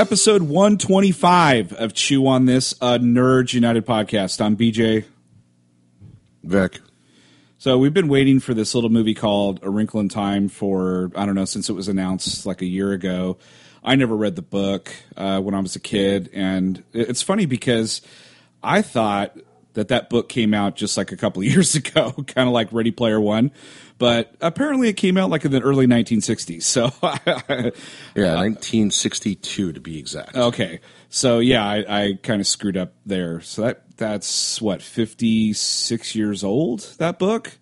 [0.00, 4.40] Episode 125 of Chew on This, a Nerds United podcast.
[4.40, 5.04] I'm BJ.
[6.42, 6.80] Vic.
[7.58, 11.26] So we've been waiting for this little movie called A Wrinkle in Time for I
[11.26, 13.36] don't know since it was announced like a year ago.
[13.84, 18.00] I never read the book uh, when I was a kid, and it's funny because
[18.62, 19.36] I thought
[19.74, 22.72] that that book came out just like a couple of years ago, kind of like
[22.72, 23.50] Ready Player One,
[23.98, 26.62] but apparently it came out like in the early 1960s.
[26.62, 30.36] So yeah, 1962 to be exact.
[30.36, 33.40] Okay, so yeah, I, I kind of screwed up there.
[33.40, 36.80] So that that's what 56 years old.
[36.98, 37.58] That book.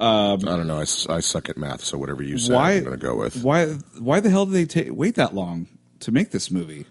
[0.00, 0.78] Um, I don't know.
[0.78, 3.42] I, I suck at math, so whatever you say, why, I'm going to go with.
[3.44, 3.66] Why?
[3.98, 5.68] Why the hell did they ta- wait that long
[6.00, 6.86] to make this movie?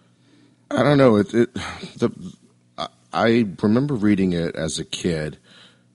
[0.72, 1.17] I don't know.
[1.17, 1.53] It, it
[1.97, 2.11] the
[3.14, 5.38] I remember reading it as a kid.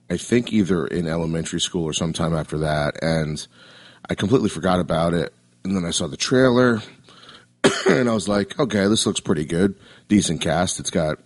[0.09, 3.45] I think either in elementary school or sometime after that, and
[4.09, 5.33] I completely forgot about it.
[5.63, 6.81] And then I saw the trailer,
[7.89, 9.75] and I was like, "Okay, this looks pretty good.
[10.07, 10.79] Decent cast.
[10.79, 11.19] It's got,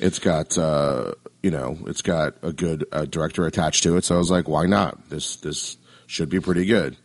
[0.00, 4.16] it's got, uh, you know, it's got a good uh, director attached to it." So
[4.16, 5.10] I was like, "Why not?
[5.10, 6.96] This this should be pretty good."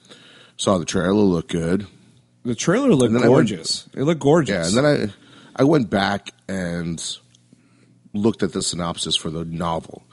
[0.57, 1.85] Saw the trailer, look good.
[2.43, 3.87] The trailer looked gorgeous.
[3.87, 4.73] Went, it looked gorgeous.
[4.73, 5.13] Yeah, and then
[5.55, 6.99] I I went back and
[8.13, 10.03] looked at the synopsis for the novel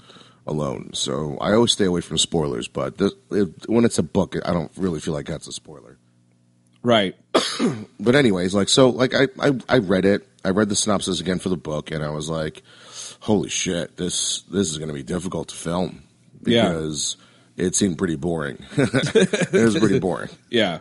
[0.47, 0.91] alone.
[0.95, 4.53] So I always stay away from spoilers, but this, it, when it's a book, I
[4.53, 5.99] don't really feel like that's a spoiler.
[6.83, 7.17] Right.
[8.01, 10.27] but anyways, like so, like I, I I read it.
[10.45, 12.63] I read the synopsis again for the book, and I was like,
[13.19, 13.97] "Holy shit!
[13.97, 16.05] This this is going to be difficult to film
[16.41, 17.17] because
[17.57, 17.67] yeah.
[17.67, 18.65] it seemed pretty boring.
[18.77, 20.31] it was pretty boring.
[20.49, 20.79] Yeah.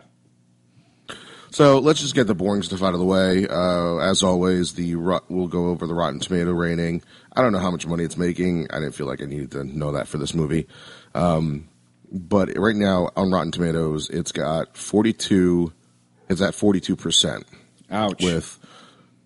[1.56, 3.48] So let's just get the boring stuff out of the way.
[3.48, 7.00] Uh, as always, the we'll go over the Rotten Tomato rating.
[7.32, 8.66] I don't know how much money it's making.
[8.70, 10.66] I didn't feel like I needed to know that for this movie.
[11.14, 11.70] Um,
[12.12, 15.72] but right now on Rotten Tomatoes, it's got 42.
[16.28, 17.46] It's at 42 percent.
[17.90, 18.22] Ouch.
[18.22, 18.58] With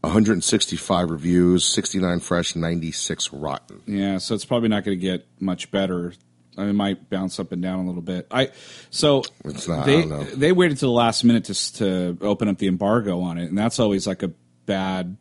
[0.02, 3.82] 165 reviews, 69 fresh, 96 rotten.
[3.86, 6.12] Yeah, so it's probably not going to get much better
[6.60, 8.26] I mean, it might bounce up and down a little bit.
[8.30, 8.50] I
[8.90, 9.86] so it's not.
[9.86, 13.38] They they they waited to the last minute to to open up the embargo on
[13.38, 14.32] it, and that's always like a
[14.66, 15.16] bad.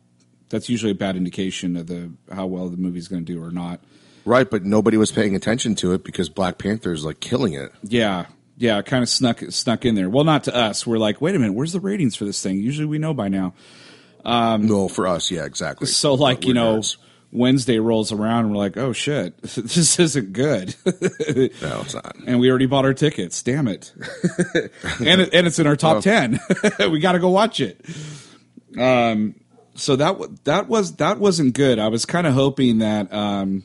[0.48, 3.50] That's usually a bad indication of the how well the movie's going to do or
[3.50, 3.80] not.
[4.24, 7.72] Right, but nobody was paying attention to it because Black Panther is like killing it.
[7.82, 10.10] Yeah, yeah, kind of snuck snuck in there.
[10.10, 10.86] Well, not to us.
[10.86, 12.58] We're like, wait a minute, where's the ratings for this thing?
[12.58, 13.54] Usually we know by now.
[14.24, 15.86] Um, no, for us, yeah, exactly.
[15.86, 16.82] So, like, you know,
[17.32, 20.74] Wednesday rolls around and we're like, oh shit, this isn't good.
[20.84, 22.16] no, it's not.
[22.26, 23.42] And we already bought our tickets.
[23.42, 23.92] Damn it.
[25.00, 26.40] and it, and it's in our top ten.
[26.90, 27.84] we got to go watch it.
[28.78, 29.34] Um,
[29.74, 31.78] so that that was that wasn't good.
[31.78, 33.64] I was kind of hoping that um,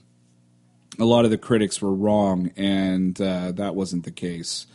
[1.00, 4.68] a lot of the critics were wrong, and uh, that wasn't the case.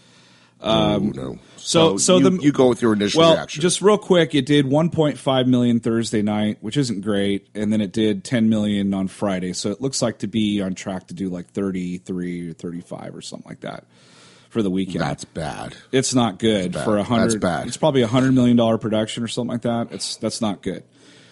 [0.60, 1.38] Um, no, no.
[1.56, 3.60] So, so, so you, the you go with your initial well, reaction.
[3.60, 7.92] just real quick, it did 1.5 million Thursday night, which isn't great, and then it
[7.92, 9.52] did 10 million on Friday.
[9.52, 13.20] So it looks like to be on track to do like 33 or 35 or
[13.20, 13.84] something like that
[14.50, 15.00] for the weekend.
[15.00, 15.76] That's bad.
[15.92, 17.24] It's not good for a hundred.
[17.24, 17.68] That's bad.
[17.68, 19.88] It's probably a hundred million dollar production or something like that.
[19.92, 20.82] It's that's not good.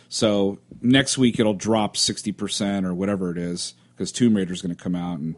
[0.08, 4.62] So next week it'll drop 60 percent or whatever it is because Tomb Raider is
[4.62, 5.36] going to come out and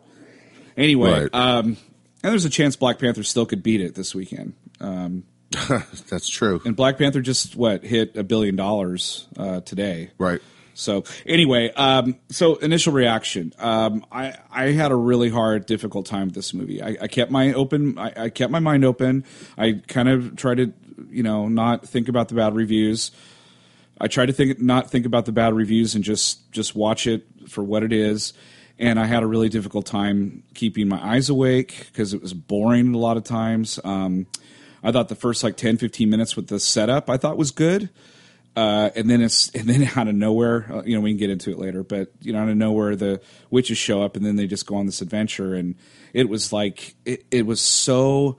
[0.77, 1.23] anyway.
[1.23, 1.35] Right.
[1.35, 1.77] Um,
[2.23, 4.55] and there's a chance Black Panther still could beat it this weekend.
[4.81, 5.25] Um,
[6.09, 6.61] That's true.
[6.65, 10.11] and Black Panther just what hit a billion dollars uh, today.
[10.19, 10.41] Right.
[10.75, 13.53] So anyway, um, so initial reaction.
[13.59, 16.83] Um, I I had a really hard, difficult time with this movie.
[16.83, 17.99] I, I kept my open.
[17.99, 19.25] I, I, kept my mind open.
[19.59, 20.73] I kind of tried to,
[21.11, 23.11] you know, not think about the bad reviews.
[24.01, 27.27] I tried to think, not think about the bad reviews, and just just watch it
[27.49, 28.33] for what it is
[28.81, 32.95] and I had a really difficult time keeping my eyes awake because it was boring
[32.95, 33.79] a lot of times.
[33.85, 34.27] Um,
[34.83, 37.91] I thought the first like 10, 15 minutes with the setup I thought was good.
[38.57, 41.31] Uh, and then it's and then out of nowhere, uh, you know, we can get
[41.31, 44.37] into it later, but you know, out of nowhere, the witches show up, and then
[44.37, 45.77] they just go on this adventure, and
[46.13, 48.39] it was like it, it was so.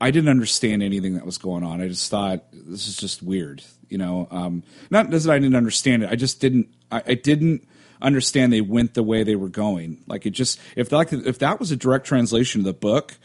[0.00, 1.80] I didn't understand anything that was going on.
[1.80, 4.28] I just thought this is just weird, you know.
[4.30, 6.10] Um, not that I didn't understand it.
[6.10, 6.68] I just didn't.
[6.92, 7.66] I, I didn't
[8.00, 10.02] understand they went the way they were going.
[10.06, 13.16] Like it just if like if that was a direct translation of the book,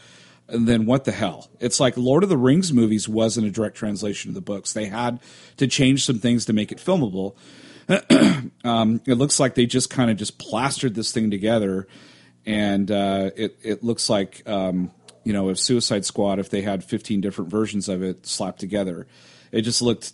[0.48, 1.48] then what the hell?
[1.60, 4.72] It's like Lord of the Rings movies wasn't a direct translation of the books.
[4.72, 5.20] They had
[5.56, 7.34] to change some things to make it filmable.
[8.64, 11.86] um, it looks like they just kind of just plastered this thing together,
[12.46, 14.90] and uh, it it looks like um,
[15.22, 19.06] you know if Suicide Squad if they had 15 different versions of it slapped together,
[19.52, 20.12] it just looked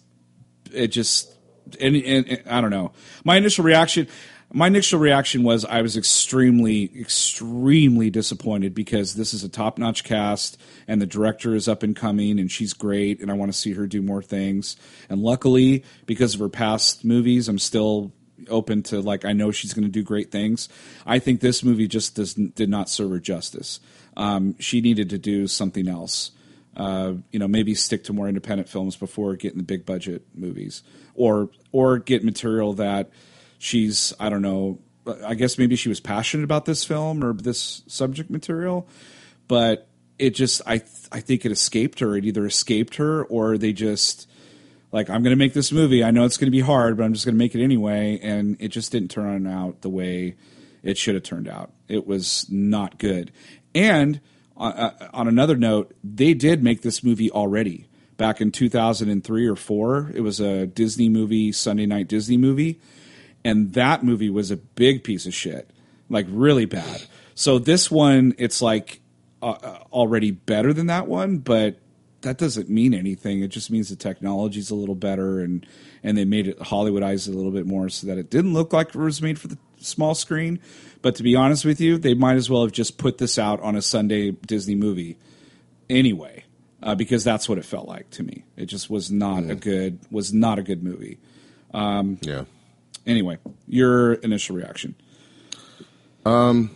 [0.72, 1.32] it just
[1.80, 2.92] and, and, and I don't know.
[3.24, 4.08] My initial reaction
[4.52, 10.02] my initial reaction was I was extremely, extremely disappointed because this is a top notch
[10.02, 13.58] cast and the director is up and coming and she's great and I want to
[13.58, 14.76] see her do more things.
[15.08, 18.12] And luckily, because of her past movies, I'm still
[18.48, 20.68] open to like I know she's going to do great things.
[21.06, 23.78] I think this movie just does did not serve her justice.
[24.16, 26.32] Um, she needed to do something else.
[26.76, 30.82] Uh, you know, maybe stick to more independent films before getting the big budget movies,
[31.14, 33.10] or or get material that
[33.60, 34.80] she's I don't know.
[35.24, 38.88] I guess maybe she was passionate about this film or this subject material,
[39.46, 42.16] but it just I I think it escaped her.
[42.16, 44.28] It either escaped her or they just
[44.90, 46.02] like I'm going to make this movie.
[46.02, 48.18] I know it's going to be hard, but I'm just going to make it anyway.
[48.22, 50.36] And it just didn't turn out the way
[50.82, 51.70] it should have turned out.
[51.88, 53.32] It was not good.
[53.74, 54.20] And
[54.56, 60.10] uh, on another note, they did make this movie already back in 2003 or four.
[60.14, 62.80] It was a Disney movie, Sunday night Disney movie,
[63.44, 65.70] and that movie was a big piece of shit,
[66.08, 67.02] like really bad.
[67.34, 69.00] So this one, it's like
[69.42, 71.76] uh, uh already better than that one, but
[72.22, 73.42] that doesn't mean anything.
[73.42, 75.66] It just means the technology's a little better and
[76.02, 78.88] and they made it Hollywoodized a little bit more so that it didn't look like
[78.88, 80.60] it was made for the small screen.
[81.02, 83.60] But to be honest with you, they might as well have just put this out
[83.60, 85.18] on a Sunday Disney movie
[85.88, 86.44] anyway,
[86.82, 88.44] uh, because that's what it felt like to me.
[88.56, 89.50] It just was not mm.
[89.50, 91.18] a good was not a good movie.
[91.72, 92.44] Um, yeah.
[93.06, 94.94] Anyway, your initial reaction?
[96.24, 96.70] Um,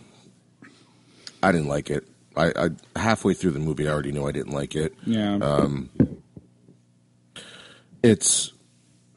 [1.41, 2.07] I didn't like it.
[2.35, 4.93] I, I halfway through the movie, I already knew I didn't like it.
[5.05, 5.35] Yeah.
[5.35, 5.89] Um,
[8.03, 8.51] it's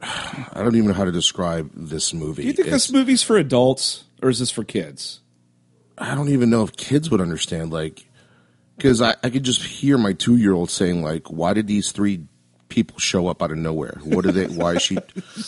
[0.00, 2.42] I don't even know how to describe this movie.
[2.42, 5.20] Do you think it's, this movie's for adults or is this for kids?
[5.96, 7.72] I don't even know if kids would understand.
[7.72, 8.08] Like,
[8.76, 11.90] because I, I could just hear my two year old saying, like, why did these
[11.90, 12.27] three
[12.68, 13.98] people show up out of nowhere?
[14.04, 14.46] What are they?
[14.48, 14.98] Why is she?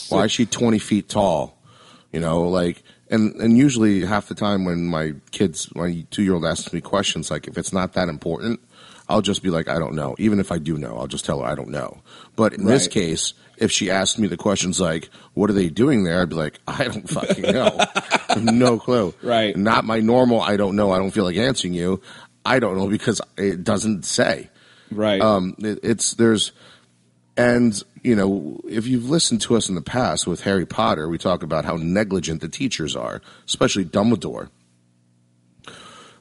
[0.08, 1.58] Why is she twenty feet tall?
[2.12, 6.34] You know, like, and and usually half the time when my kids, my two year
[6.34, 8.60] old asks me questions, like, if it's not that important,
[9.08, 10.14] I'll just be like, I don't know.
[10.18, 12.00] Even if I do know, I'll just tell her I don't know.
[12.36, 12.72] But in right.
[12.72, 16.30] this case, if she asked me the questions like, "What are they doing there?" I'd
[16.30, 17.78] be like, "I don't fucking know,
[18.36, 19.56] no clue." Right?
[19.56, 20.40] Not my normal.
[20.40, 20.92] I don't know.
[20.92, 22.00] I don't feel like answering you.
[22.44, 24.48] I don't know because it doesn't say.
[24.90, 25.20] Right.
[25.20, 25.56] Um.
[25.58, 26.52] It, it's there's,
[27.36, 31.18] and you know, if you've listened to us in the past with Harry Potter, we
[31.18, 34.48] talk about how negligent the teachers are, especially Dumbledore.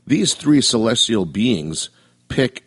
[0.05, 1.89] These three celestial beings
[2.27, 2.63] pick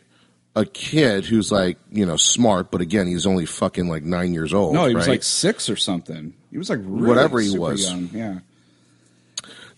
[0.54, 4.52] a kid who's like you know smart, but again he's only fucking like nine years
[4.52, 4.74] old.
[4.74, 4.96] No, he right?
[4.96, 6.34] was like six or something.
[6.50, 7.90] He was like really whatever he was.
[7.90, 8.10] Young.
[8.12, 8.38] Yeah.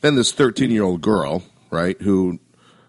[0.00, 2.38] Then this thirteen year old girl, right, who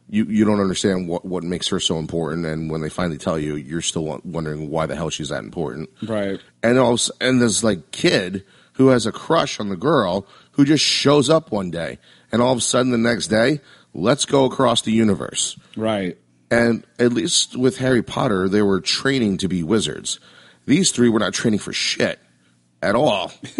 [0.09, 3.39] you you don't understand what what makes her so important, and when they finally tell
[3.39, 6.39] you, you're still wondering why the hell she's that important, right?
[6.61, 8.43] And also, and this like kid
[8.73, 11.97] who has a crush on the girl who just shows up one day,
[12.31, 13.61] and all of a sudden the next day,
[13.93, 16.17] let's go across the universe, right?
[16.51, 20.19] And at least with Harry Potter, they were training to be wizards.
[20.65, 22.19] These three were not training for shit
[22.81, 23.31] at all.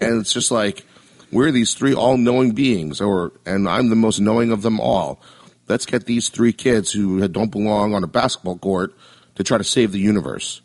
[0.00, 0.84] and it's just like,
[1.32, 5.20] we're these three all knowing beings, or and I'm the most knowing of them all.
[5.68, 8.94] Let's get these three kids who don't belong on a basketball court
[9.34, 10.60] to try to save the universe.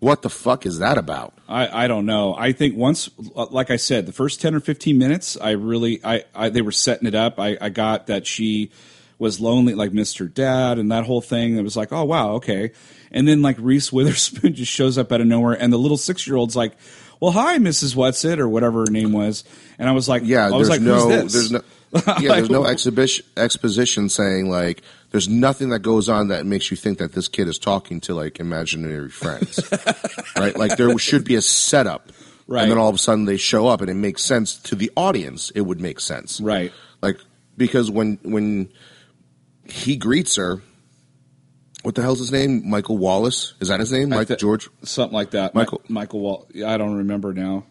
[0.00, 1.32] What the fuck is that about?
[1.48, 2.34] I, I don't know.
[2.36, 6.24] I think once, like I said, the first ten or fifteen minutes, I really, I,
[6.34, 7.40] I they were setting it up.
[7.40, 8.70] I, I got that she
[9.18, 10.32] was lonely, like Mr.
[10.32, 11.56] Dad and that whole thing.
[11.56, 12.72] It was like, oh wow, okay.
[13.12, 16.26] And then like Reese Witherspoon just shows up out of nowhere, and the little six
[16.26, 16.76] year old's like,
[17.20, 17.94] well, hi, Mrs.
[17.94, 19.44] Whatsit or whatever her name was,
[19.78, 21.62] and I was like, yeah, I was there's like, no, there's no.
[22.20, 26.76] Yeah, there's no exhibition exposition saying like there's nothing that goes on that makes you
[26.76, 29.60] think that this kid is talking to like imaginary friends,
[30.36, 30.56] right?
[30.56, 32.10] Like there should be a setup,
[32.48, 32.62] right?
[32.62, 34.90] And then all of a sudden they show up and it makes sense to the
[34.96, 35.50] audience.
[35.50, 36.72] It would make sense, right?
[37.00, 37.18] Like
[37.56, 38.70] because when when
[39.68, 40.62] he greets her.
[41.82, 42.68] What the hell's his name?
[42.68, 43.52] Michael Wallace.
[43.60, 44.08] Is that his name?
[44.08, 44.70] Michael George?
[44.84, 45.54] Something like that.
[45.54, 46.48] Michael Michael Wall.
[46.66, 47.66] I don't remember now.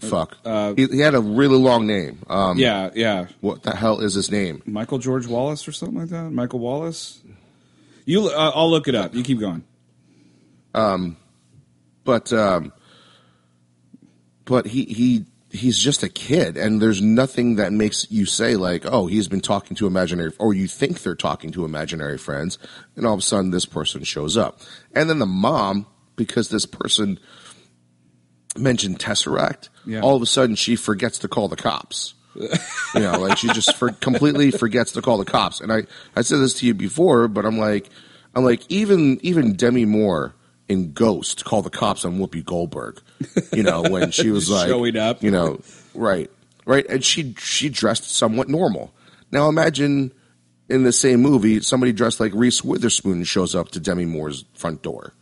[0.00, 0.38] Fuck.
[0.44, 2.20] Uh, he, he, had a really long name.
[2.28, 3.26] Um, yeah, yeah.
[3.40, 4.62] What the hell is his name?
[4.66, 6.30] Michael George Wallace or something like that.
[6.30, 7.20] Michael Wallace.
[8.06, 9.14] You, uh, I'll look it up.
[9.14, 9.62] You keep going.
[10.74, 11.16] Um,
[12.04, 12.72] but um,
[14.44, 18.84] but he he he's just a kid and there's nothing that makes you say like
[18.86, 22.56] oh he's been talking to imaginary or you think they're talking to imaginary friends
[22.94, 24.60] and all of a sudden this person shows up
[24.94, 27.18] and then the mom because this person
[28.56, 30.00] mentioned tesseract yeah.
[30.00, 33.76] all of a sudden she forgets to call the cops you know like she just
[33.76, 35.82] for, completely forgets to call the cops and i
[36.14, 37.88] i said this to you before but i'm like
[38.34, 40.34] i'm like even even demi moore
[40.70, 43.02] in Ghost called the cops on Whoopi Goldberg.
[43.52, 45.20] You know, when she was like showing up.
[45.20, 45.60] You know,
[45.94, 46.30] right.
[46.64, 46.86] right?
[46.88, 48.94] And she she dressed somewhat normal.
[49.32, 50.12] Now imagine
[50.68, 54.82] in the same movie somebody dressed like Reese Witherspoon shows up to Demi Moore's front
[54.82, 55.12] door.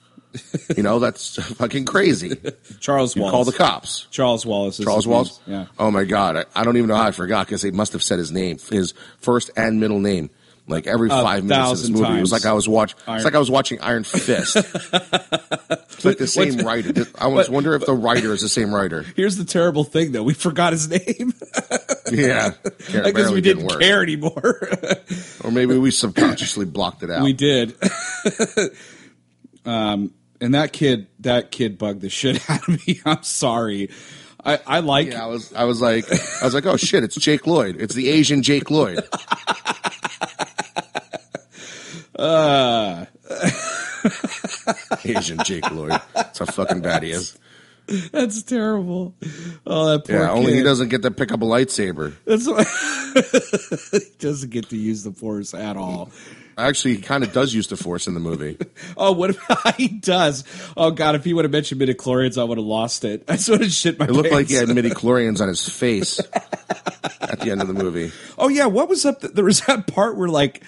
[0.77, 2.37] You know that's fucking crazy.
[2.81, 3.33] Charles You Wallace.
[3.33, 4.07] call the cops.
[4.11, 4.79] Charles Wallace.
[4.79, 5.07] Is Charles.
[5.07, 5.41] Wallace.
[5.47, 5.67] Yeah.
[5.79, 8.03] Oh my god, I, I don't even know how I forgot because they must have
[8.03, 10.29] said his name, his first and middle name,
[10.67, 12.19] like every five minutes of this movie.
[12.19, 12.95] It was like I was watch.
[13.07, 14.57] Iron- It's like I was watching Iron Fist.
[14.93, 17.07] it's like the same writer.
[17.19, 19.05] I almost wonder if the writer is the same writer.
[19.17, 20.23] Here's the terrible thing, though.
[20.23, 21.33] We forgot his name
[22.13, 23.81] Yeah, because Apparently we didn't work.
[23.81, 24.69] care anymore.
[25.45, 27.23] or maybe we subconsciously blocked it out.
[27.23, 27.75] we did.
[29.65, 33.01] um, and that kid, that kid bugged the shit out of me.
[33.05, 33.91] I'm sorry.
[34.45, 35.09] I, I like.
[35.09, 35.53] Yeah, I was.
[35.53, 36.05] I was like,
[36.41, 37.77] I was like, oh shit, it's Jake Lloyd.
[37.81, 39.01] It's the Asian Jake Lloyd.
[42.17, 43.05] Uh,
[45.05, 46.01] Asian Jake Lloyd.
[46.15, 47.39] That's how fucking bad he is.
[48.13, 49.15] that's terrible.
[49.67, 50.57] Oh, that poor Yeah, only kid.
[50.59, 52.15] he doesn't get to pick up a lightsaber.
[52.25, 52.65] That's why
[53.99, 56.11] he doesn't get to use the force at all.
[56.59, 58.59] Actually, he kind of does use the Force in the movie.
[58.97, 59.39] Oh, what if
[59.77, 60.43] he does?
[60.77, 63.23] Oh God, if he would have mentioned midi chlorians, I would have lost it.
[63.29, 66.19] I sort of shit my It looked like he had midi chlorians on his face
[67.21, 68.11] at the end of the movie.
[68.37, 69.21] Oh yeah, what was up?
[69.21, 70.65] There was that part where like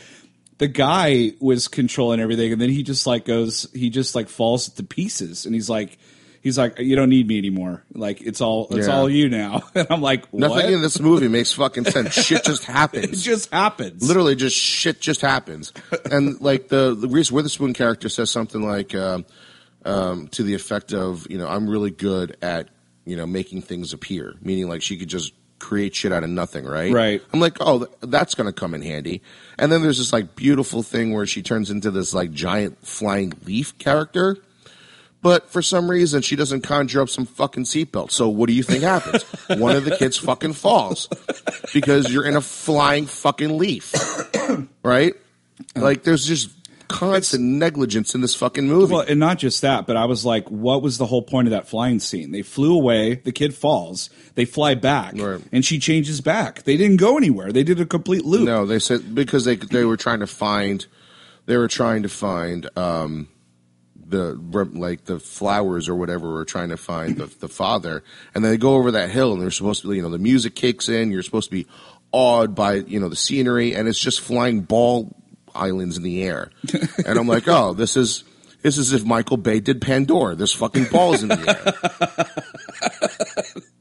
[0.59, 4.69] the guy was controlling everything, and then he just like goes, he just like falls
[4.69, 5.99] to pieces, and he's like,
[6.41, 7.83] he's like, you don't need me anymore.
[7.95, 8.95] Like it's all, it's Yeah.
[8.97, 9.63] all you now.
[9.75, 10.41] And I'm like, what?
[10.41, 12.15] Nothing in this movie makes fucking sense.
[12.15, 13.05] Shit just happens.
[13.05, 13.23] it happens.
[13.25, 14.07] just happens.
[14.09, 15.73] Literally, just shit just happens.
[16.11, 19.25] And like the, the Reese Witherspoon character says something like um,
[19.85, 22.69] um, to the effect of, you know, I'm really good at,
[23.05, 24.35] you know, making things appear.
[24.43, 26.91] Meaning, like she could just create shit out of nothing, right?
[26.93, 27.23] Right.
[27.35, 29.21] I'm like, oh, th- that's going to come in handy.
[29.59, 33.33] And then there's this like beautiful thing where she turns into this like giant flying
[33.45, 34.39] leaf character.
[35.23, 38.11] But for some reason, she doesn't conjure up some fucking seatbelt.
[38.11, 39.23] So what do you think happens?
[39.61, 41.09] One of the kids fucking falls
[41.75, 43.93] because you're in a flying fucking leaf,
[44.83, 45.15] right?
[45.77, 46.51] Like there's just
[46.89, 48.95] constant negligence in this fucking movie.
[48.95, 51.53] Well, and not just that, but I was like, what was the whole point of
[51.53, 52.33] that flying scene?
[52.33, 55.41] They flew away, the kid falls, they fly back, Right.
[55.53, 56.63] and she changes back.
[56.65, 57.53] They didn't go anywhere.
[57.53, 58.43] They did a complete loop.
[58.47, 60.87] No, they said because they they were trying to find
[61.47, 63.29] they were trying to find um
[64.11, 64.35] the
[64.73, 68.03] like the flowers or whatever were trying to find the, the father.
[68.35, 70.19] And then they go over that hill and they're supposed to be you know the
[70.19, 71.11] music kicks in.
[71.11, 71.67] You're supposed to be
[72.13, 75.17] awed by you know the scenery and it's just flying ball
[75.55, 76.51] islands in the air.
[77.07, 78.25] And I'm like oh this is
[78.63, 80.35] this is if Michael Bay did Pandora.
[80.35, 82.27] There's fucking balls in the air.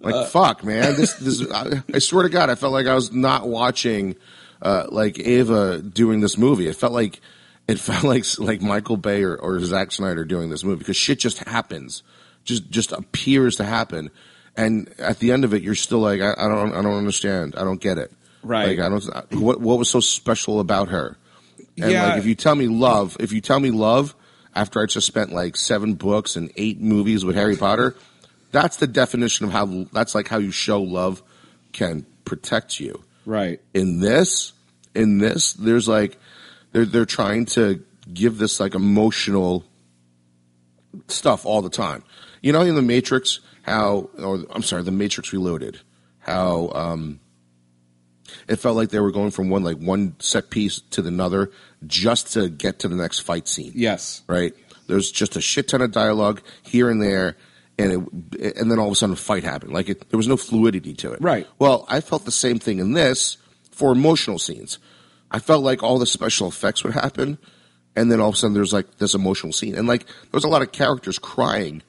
[0.00, 0.94] Like fuck, man.
[0.94, 4.14] This this I, I swear to God, I felt like I was not watching
[4.62, 6.68] uh, like Ava doing this movie.
[6.68, 7.20] It felt like
[7.68, 11.18] it felt like like Michael Bay or, or Zack Snyder doing this movie because shit
[11.20, 12.02] just happens,
[12.44, 14.10] just just appears to happen,
[14.56, 17.54] and at the end of it, you're still like, I, I don't I don't understand,
[17.56, 18.10] I don't get it.
[18.42, 18.68] Right.
[18.76, 19.34] Like I don't.
[19.40, 21.16] What what was so special about her?
[21.80, 22.08] And Yeah.
[22.08, 24.14] like if you tell me love, if you tell me love
[24.54, 27.94] after I just spent like seven books and eight movies with Harry Potter,
[28.50, 31.22] that's the definition of how that's like how you show love
[31.72, 33.02] can protect you.
[33.26, 33.60] Right.
[33.74, 34.52] In this,
[34.94, 36.18] in this, there's like
[36.72, 37.82] they're they're trying to
[38.12, 39.64] give this like emotional
[41.08, 42.02] stuff all the time.
[42.42, 45.80] You know, in the Matrix, how or I'm sorry, the Matrix Reloaded,
[46.20, 47.20] how um,
[48.46, 51.50] it felt like they were going from one like one set piece to another
[51.86, 54.22] just to get to the next fight scene Yes.
[54.26, 54.52] right?
[54.86, 57.36] There's just a shit ton of dialogue here and there,
[57.78, 58.08] and
[58.38, 59.72] it, and then all of a sudden a fight happened.
[59.72, 61.20] Like it, there was no fluidity to it.
[61.20, 61.46] Right.
[61.58, 63.36] Well, I felt the same thing in this
[63.70, 64.78] for emotional scenes.
[65.30, 67.38] I felt like all the special effects would happen,
[67.96, 70.48] and then all of a sudden there's like this emotional scene, and like there's a
[70.48, 71.82] lot of characters crying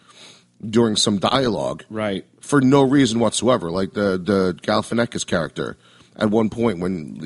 [0.68, 2.26] during some dialogue Right.
[2.42, 3.72] for no reason whatsoever.
[3.72, 5.78] Like the the Galifianakis character
[6.18, 7.18] at one point when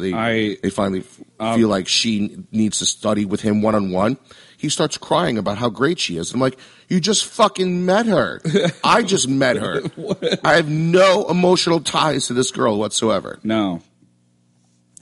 [0.00, 3.74] they I- they finally f- um, feel like she needs to study with him one
[3.74, 4.16] on one.
[4.56, 6.32] He starts crying about how great she is.
[6.32, 6.58] I'm like,
[6.88, 8.40] you just fucking met her.
[8.82, 9.82] I just met her.
[10.44, 13.38] I have no emotional ties to this girl whatsoever.
[13.44, 13.82] No.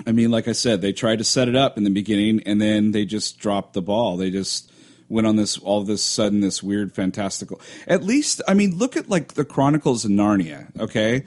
[0.07, 2.61] I mean, like I said, they tried to set it up in the beginning, and
[2.61, 4.17] then they just dropped the ball.
[4.17, 4.71] They just
[5.09, 7.61] went on this all of this sudden this weird fantastical.
[7.87, 10.69] At least, I mean, look at like the Chronicles of Narnia.
[10.79, 11.25] Okay,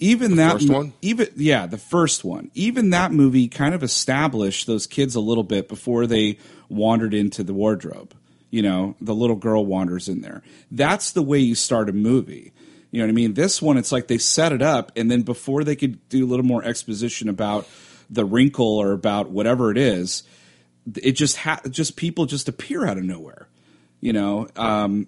[0.00, 0.92] even that first mo- one?
[1.02, 2.50] even yeah, the first one.
[2.54, 6.38] Even that movie kind of established those kids a little bit before they
[6.68, 8.14] wandered into the wardrobe.
[8.50, 10.42] You know, the little girl wanders in there.
[10.72, 12.52] That's the way you start a movie.
[12.90, 13.34] You know what I mean?
[13.34, 16.28] This one, it's like they set it up, and then before they could do a
[16.28, 17.68] little more exposition about
[18.10, 20.22] the wrinkle or about whatever it is,
[20.96, 23.48] it just ha- just people just appear out of nowhere.
[24.00, 25.06] You know, um,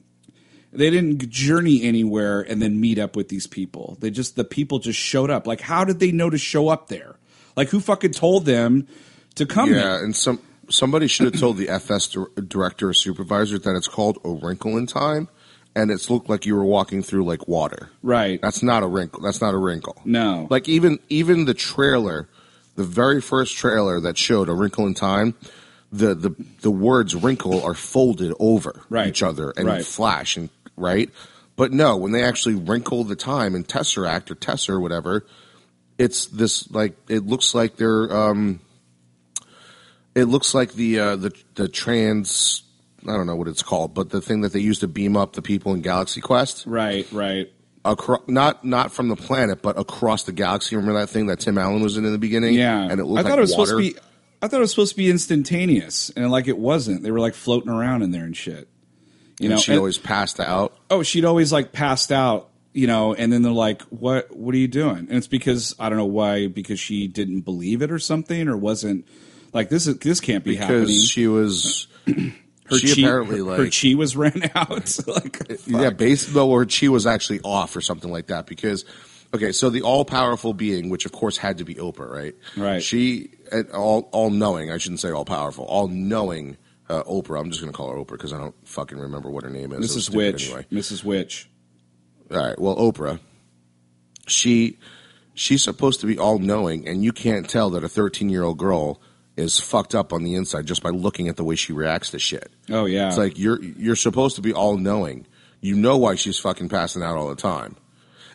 [0.73, 3.97] They didn't journey anywhere and then meet up with these people.
[4.01, 5.47] They just the people just showed up.
[5.47, 7.17] Like, how did they know to show up there?
[7.57, 8.87] Like, who fucking told them
[9.35, 10.05] to come Yeah, there?
[10.05, 10.41] and some
[10.71, 14.79] somebody should have told the FS dir- director or supervisor that it's called a wrinkle
[14.79, 15.29] in time,
[15.75, 17.91] and it's looked like you were walking through like water.
[18.03, 18.41] Right?
[18.41, 19.21] That's not a wrinkle.
[19.23, 20.01] That's not a wrinkle.
[20.07, 20.47] No.
[20.49, 22.29] Like even even the trailer,
[22.77, 25.35] the very first trailer that showed a wrinkle in time,
[25.93, 26.31] the the
[26.63, 29.09] the words wrinkle are folded over Right.
[29.09, 29.85] each other and Right.
[29.85, 31.11] flash and right.
[31.55, 35.27] But no, when they actually wrinkle the time in Tesseract or Tesser or whatever,
[35.99, 38.61] it's this like it looks like they're um
[40.15, 42.63] it looks like the uh the the trans
[43.07, 45.33] I don't know what it's called, but the thing that they use to beam up
[45.33, 47.07] the people in Galaxy Quest right?
[47.13, 47.53] Right?
[47.85, 50.77] Across not not from the planet, but across the galaxy.
[50.77, 52.55] Remember that thing that Tim Allen was in in the beginning?
[52.55, 52.83] Yeah.
[52.83, 53.67] and it I looked thought like it was water.
[53.71, 54.07] supposed to be.
[54.43, 57.03] I thought it was supposed to be instantaneous, and like it wasn't.
[57.03, 58.69] They were like floating around in there and shit.
[59.39, 60.77] You and know, she and- always passed out.
[60.91, 64.37] oh, she'd always like passed out, you know, and then they're like, "What?
[64.37, 67.83] What are you doing?" And it's because I don't know why, because she didn't believe
[67.83, 69.07] it or something, or wasn't
[69.53, 69.87] like this.
[69.87, 70.89] Is this can't be happening?
[70.89, 71.87] She was,
[72.73, 74.99] her she chi, apparently her, like her chi was ran out.
[75.07, 78.47] like, yeah, though, or chi was actually off or something like that.
[78.47, 78.85] Because
[79.35, 82.35] okay, so the all powerful being, which of course had to be Oprah, right?
[82.57, 82.83] Right.
[82.83, 83.31] She
[83.73, 84.71] all all knowing.
[84.71, 85.65] I shouldn't say all powerful.
[85.65, 86.57] All knowing.
[86.89, 87.41] Uh, Oprah.
[87.41, 89.73] I'm just going to call her Oprah because I don't fucking remember what her name
[89.73, 89.97] is.
[89.97, 90.15] Mrs.
[90.15, 90.67] Which, Anyway.
[90.71, 91.05] Mrs.
[91.05, 91.49] Which.
[92.31, 92.59] All right.
[92.59, 93.19] Well, Oprah,
[94.27, 94.79] she
[95.35, 98.59] she's supposed to be all knowing, and you can't tell that a 13 year old
[98.59, 99.01] girl
[99.37, 102.19] is fucked up on the inside just by looking at the way she reacts to
[102.19, 102.51] shit.
[102.71, 105.27] Oh yeah, It's like you're you're supposed to be all knowing.
[105.61, 107.77] You know why she's fucking passing out all the time.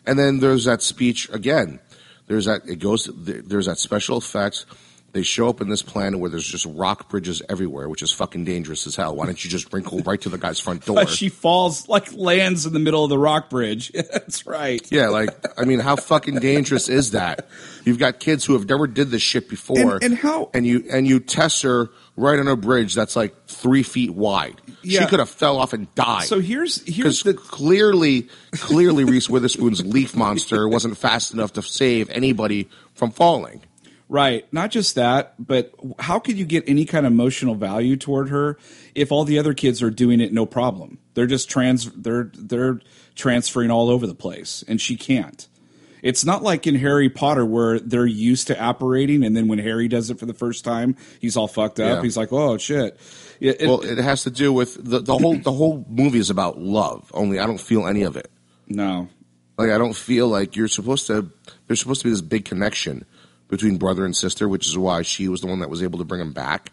[0.06, 1.78] And then there's that speech again.
[2.26, 3.08] There's that it goes.
[3.14, 4.66] There's that special effects.
[5.12, 8.44] They show up in this planet where there's just rock bridges everywhere, which is fucking
[8.44, 9.16] dangerous as hell.
[9.16, 10.96] Why don't you just wrinkle right to the guy's front door?
[10.96, 13.90] But she falls, like lands in the middle of the rock bridge.
[13.94, 14.86] That's right.
[14.92, 17.48] Yeah, like I mean, how fucking dangerous is that?
[17.84, 20.84] You've got kids who have never did this shit before, And- and how- and you
[20.90, 24.60] and you test her right on a bridge that's like three feet wide.
[24.82, 25.00] Yeah.
[25.00, 26.24] She could have fell off and died.
[26.28, 32.10] So here's here's the clearly, clearly, Reese Witherspoon's leaf monster wasn't fast enough to save
[32.10, 33.62] anybody from falling.
[34.08, 34.50] Right.
[34.52, 38.56] Not just that, but how could you get any kind of emotional value toward her
[38.94, 40.98] if all the other kids are doing it no problem?
[41.14, 42.80] They're just trans they're they're
[43.14, 45.46] transferring all over the place and she can't.
[46.00, 49.88] It's not like in Harry Potter where they're used to operating and then when Harry
[49.88, 51.96] does it for the first time, he's all fucked up.
[51.96, 52.02] Yeah.
[52.02, 52.98] He's like, "Oh shit."
[53.40, 56.30] It- it- Well, it has to do with the, the whole the whole movie is
[56.30, 57.10] about love.
[57.12, 58.30] Only I don't feel any of it.
[58.68, 59.08] no.
[59.58, 61.30] Like I don't feel like you're supposed to.
[61.66, 63.04] There's supposed to be this big connection
[63.48, 66.04] between brother and sister, which is why she was the one that was able to
[66.04, 66.72] bring him back.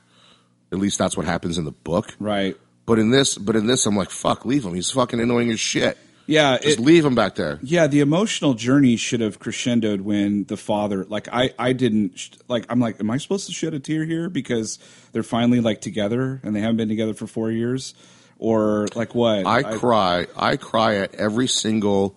[0.72, 2.16] At least that's what happens in the book.
[2.20, 2.58] Right.
[2.86, 4.74] But in this, but in this, I'm like, fuck, leave him.
[4.74, 5.98] He's fucking annoying as shit.
[6.28, 7.60] Yeah, Just it- leave him back there.
[7.62, 12.66] Yeah, the emotional journey should have crescendoed when the father, like I, I didn't, like
[12.68, 14.80] I'm like, am I supposed to shed a tear here because
[15.12, 17.94] they're finally like together and they haven't been together for four years,
[18.40, 19.46] or like what?
[19.46, 20.26] I cry.
[20.36, 22.16] I cry at every single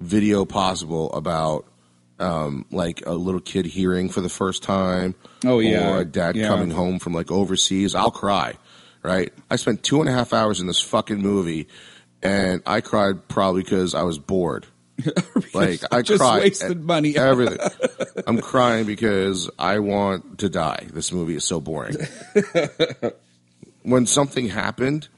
[0.00, 1.64] video possible about
[2.20, 5.14] um, like a little kid hearing for the first time.
[5.44, 5.90] Oh, yeah.
[5.90, 6.48] or a dad Yeah.
[6.48, 7.94] coming home from like overseas.
[7.94, 8.54] I'll cry.
[9.02, 9.32] Right.
[9.50, 11.68] I spent two and a half hours in this fucking movie,
[12.22, 14.66] and I cried probably because I was bored.
[15.54, 17.16] Like I Just cried wasted money.
[17.16, 17.58] Everything.
[18.26, 20.86] I'm crying because I want to die.
[20.92, 21.96] This movie is so boring.
[23.82, 25.08] when something happened,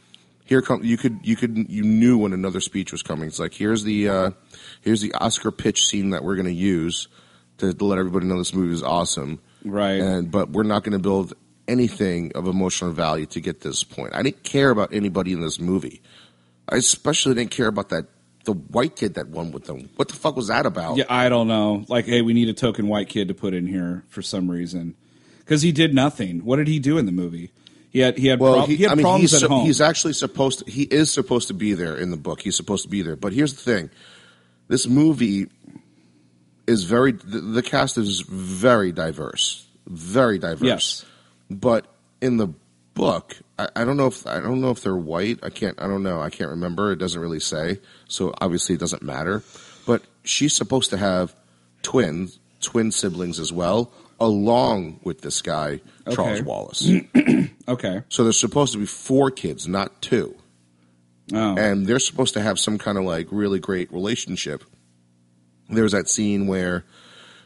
[0.51, 3.29] here come you could you could you knew when another speech was coming.
[3.29, 4.31] It's like here's the uh,
[4.83, 7.07] here's the Oscar pitch scene that we're going to use
[7.59, 9.41] to, to let everybody know this movie is awesome.
[9.65, 10.01] Right.
[10.01, 11.35] And but we're not going to build
[11.69, 14.13] anything of emotional value to get this point.
[14.13, 16.03] I didn't care about anybody in this movie.
[16.69, 18.07] I especially didn't care about that
[18.43, 19.89] the white kid that won with them.
[19.95, 20.97] What the fuck was that about?
[20.97, 21.85] yeah, I don't know.
[21.87, 24.97] Like, hey, we need a token white kid to put in here for some reason
[25.39, 26.45] because he did nothing.
[26.45, 27.53] What did he do in the movie?
[27.91, 29.67] He had he had, Well, prob- he, he had I mean, problems he's, at home.
[29.67, 32.41] he's actually supposed to, he is supposed to be there in the book.
[32.41, 33.17] He's supposed to be there.
[33.17, 33.91] But here's the thing.
[34.69, 35.49] This movie
[36.67, 39.67] is very, the, the cast is very diverse.
[39.87, 40.63] Very diverse.
[40.63, 41.05] Yes.
[41.51, 41.87] But
[42.21, 42.49] in the
[42.95, 45.41] book, I, I don't know if, I don't know if they're white.
[45.43, 46.21] I can't, I don't know.
[46.21, 46.93] I can't remember.
[46.93, 47.81] It doesn't really say.
[48.07, 49.43] So obviously it doesn't matter.
[49.85, 51.35] But she's supposed to have
[51.83, 55.81] twins, twin siblings as well, along with this guy,
[56.13, 56.43] Charles Okay.
[56.43, 56.89] Wallace.
[57.69, 58.03] okay.
[58.09, 60.37] So there's supposed to be four kids, not two.
[61.33, 61.57] Oh.
[61.57, 64.65] And they're supposed to have some kind of like really great relationship.
[65.69, 66.85] There was that scene where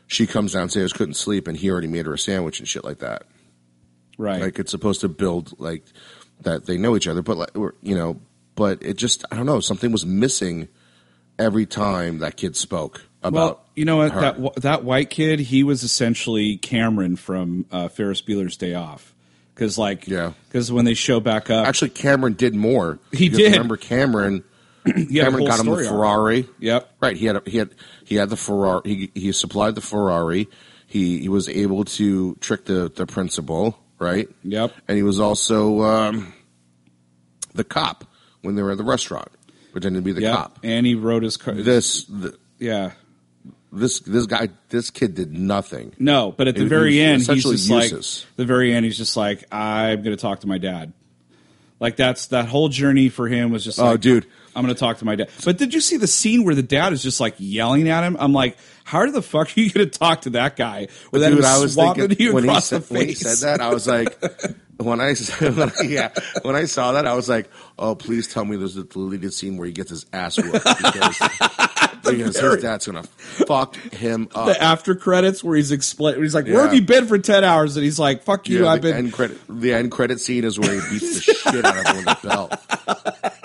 [0.07, 2.99] she comes downstairs, couldn't sleep, and he already made her a sandwich and shit like
[2.99, 3.25] that.
[4.19, 4.41] right.
[4.41, 5.85] Like it's supposed to build like
[6.41, 8.21] that they know each other, but like, or, you know,
[8.55, 10.69] but it just I don't know something was missing
[11.39, 13.03] every time that kid spoke.
[13.33, 14.13] Well, you know what?
[14.13, 14.21] her.
[14.21, 19.15] That that white kid, he was essentially Cameron from uh, Ferris Bueller's Day Off.
[19.55, 20.33] Because like, Yeah.
[20.49, 22.99] because when they show back up, Actually, Cameron did more.
[23.13, 23.53] He did.
[23.53, 24.43] Remember, Cameron.
[24.85, 25.87] he had a Cameron got him the arc.
[25.87, 26.49] Ferrari.
[26.59, 26.91] Yep.
[27.01, 27.17] Right.
[27.17, 27.71] He had a, he had
[28.05, 28.83] he had the Ferrari.
[28.85, 30.49] He he supplied the Ferrari.
[30.87, 33.79] He he was able to trick the the principal.
[34.01, 34.29] Right.
[34.43, 34.73] Yep.
[34.89, 36.35] And he was also um,
[37.55, 38.05] the cop
[38.43, 39.29] when they were at the restaurant,
[39.73, 40.35] pretending to be the Yep.
[40.35, 40.59] cop.
[40.63, 41.55] And he wrote his car.
[41.55, 42.91] This the, yeah.
[43.75, 45.93] This this guy this kid did nothing.
[45.99, 48.25] No, but at the He- very end, he's just useless.
[48.27, 48.85] like the very end.
[48.85, 50.93] He's just like, I'm going to talk to my dad.
[51.81, 54.27] Like that's that whole journey for him was just Oh, like, dude.
[54.57, 55.31] I'm going to talk to my dad.
[55.45, 58.17] But did you see the scene where the dad is just like yelling at him?
[58.21, 61.39] I'm like, how the fuck are you going to talk to that guy without Dude,
[61.41, 63.89] him I was thinking you when he, said, the when he said that, I was
[63.89, 64.17] like,
[64.77, 66.11] when I when I, yeah
[66.43, 69.57] when I saw that, I was like, oh, please tell me there's a deleted scene
[69.57, 71.19] where he gets his ass whooped because,
[72.05, 74.47] because his dad's gonna fuck him up.
[74.47, 76.21] the after credits where he's explain.
[76.23, 78.83] He's like, "Where have you been for ten hours?" And he's like, "Fuck you, I've
[78.83, 79.39] been." end credit.
[79.49, 82.29] The end credit scene is where he beats the shit out of him with the
[82.29, 83.31] belt.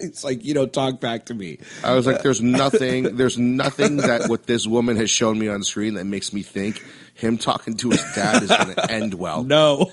[0.00, 1.58] It's like you don't talk back to me.
[1.82, 3.02] I was like, uh, "There's nothing.
[3.16, 6.84] There's nothing that what this woman has shown me on screen that makes me think
[7.14, 9.42] him talking to his dad is going to end well.
[9.42, 9.90] No,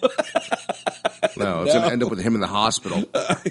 [1.38, 3.04] No, it's going to end up with him in the hospital.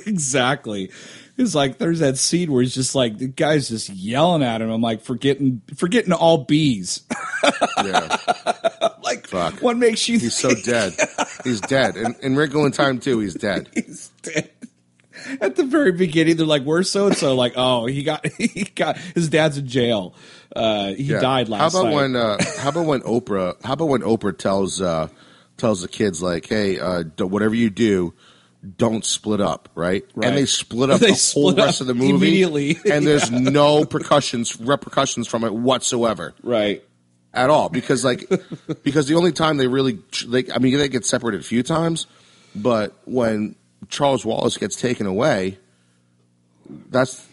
[0.07, 0.91] exactly.
[1.37, 4.71] It's like there's that scene where he's just like the guy's just yelling at him.
[4.71, 7.03] I'm like forgetting forgetting all bees.
[7.83, 8.17] Yeah,
[9.03, 9.55] like Fuck.
[9.61, 10.95] what makes you he's so dead.
[11.43, 11.97] He's dead.
[11.97, 13.69] In, in Wrinkle in Time too, he's dead.
[13.75, 14.51] he's dead?
[15.41, 18.65] At the very beginning, they're like, "Where's so and so?" Like, "Oh, he got he
[18.75, 20.15] got his dad's in jail.
[20.55, 21.21] Uh, he Yeah.
[21.21, 22.17] died last How about night." when?
[22.17, 23.55] Uh, how about when Oprah?
[23.65, 25.09] How about when Oprah tells uh,
[25.57, 28.15] tells the kids like, "Hey, uh, whatever you do."
[28.79, 30.05] Don't split up, right?
[30.15, 30.29] Right.
[30.29, 32.79] And they split up They the whole split rest of the movie immediately.
[32.91, 36.35] and there's no repercussions repercussions from it whatsoever.
[36.43, 36.83] right?
[37.37, 38.31] at all because like
[38.85, 39.99] because the only time they really
[40.29, 42.07] like I mean they get separated a few times,
[42.55, 43.57] but when
[43.89, 45.59] Charles Wallace gets taken away,
[46.91, 47.27] that's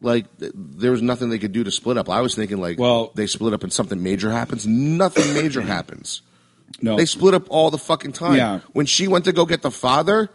[0.00, 2.08] like there was nothing they could do to split up.
[2.08, 4.66] I was thinking like Well- they split up and something major happens.
[4.66, 6.22] Nothing major happens.
[6.80, 8.36] No, They split up all the fucking time.
[8.36, 8.60] Yeah.
[8.72, 10.30] When she went to go get the father,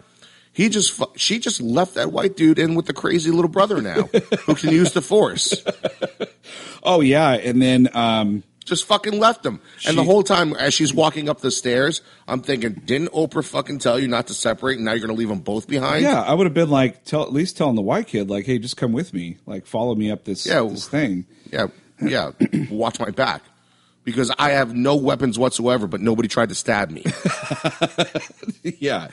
[0.59, 4.09] he just she just left that white dude in with the crazy little brother now
[4.41, 5.63] who can use the force.
[6.83, 9.61] oh yeah, and then um, just fucking left him.
[9.87, 13.79] And the whole time as she's walking up the stairs, I'm thinking, didn't Oprah fucking
[13.79, 14.75] tell you not to separate?
[14.75, 16.03] And now you're going to leave them both behind?
[16.03, 18.59] Yeah, I would have been like, tell at least telling the white kid, like, hey,
[18.59, 20.63] just come with me, like, follow me up this Yeah.
[20.63, 21.25] this thing.
[21.53, 21.67] yeah,
[22.01, 22.31] yeah.
[22.69, 23.43] Watch my back
[24.03, 27.05] because I have no weapons whatsoever, but nobody tried to stab me.
[28.63, 29.07] yeah,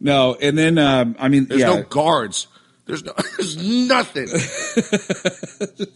[0.00, 2.48] no, and then um, I mean, There's yeah, no guards.
[2.86, 3.12] There's no.
[3.36, 4.26] There's nothing.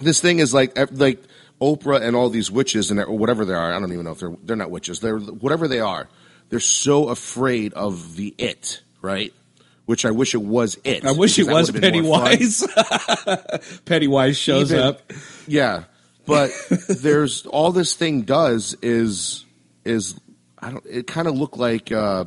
[0.00, 1.22] this thing is like like
[1.60, 3.72] Oprah and all these witches and or whatever they are.
[3.72, 5.00] I don't even know if they're they're not witches.
[5.00, 6.08] They're whatever they are.
[6.48, 9.32] They're so afraid of the it, right?
[9.86, 11.04] Which I wish it was it.
[11.04, 12.20] I wish it was would've been more.
[12.20, 12.66] Pennywise.
[13.84, 15.12] Pennywise shows Even- up.
[15.46, 15.84] Yeah,
[16.26, 16.50] but
[16.88, 19.44] there's all this thing does is
[19.84, 20.14] is
[20.60, 20.84] I don't.
[20.88, 22.24] It kind of looked like uh,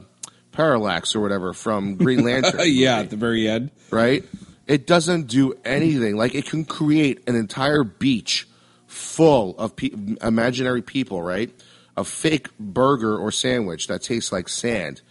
[0.51, 2.59] Parallax or whatever from Green Lantern.
[2.65, 3.71] yeah, movie at the very end.
[3.91, 4.23] right?
[4.67, 6.15] It doesn't do anything.
[6.15, 8.47] Like it can create an entire beach
[8.87, 9.91] full of pe-
[10.21, 11.51] imaginary people, right?
[11.97, 15.01] A fake burger or sandwich that tastes like sand,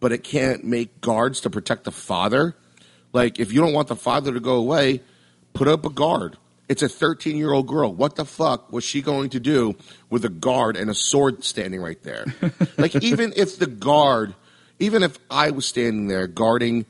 [0.00, 2.56] but it can't make guards to protect the father.
[3.12, 5.02] Like if you don't want the father to go away,
[5.52, 6.38] put up a guard.
[6.72, 7.92] It's a 13 year old girl.
[7.92, 9.76] What the fuck was she going to do
[10.08, 12.24] with a guard and a sword standing right there?
[12.78, 14.34] like even if the guard,
[14.78, 16.86] even if I was standing there guarding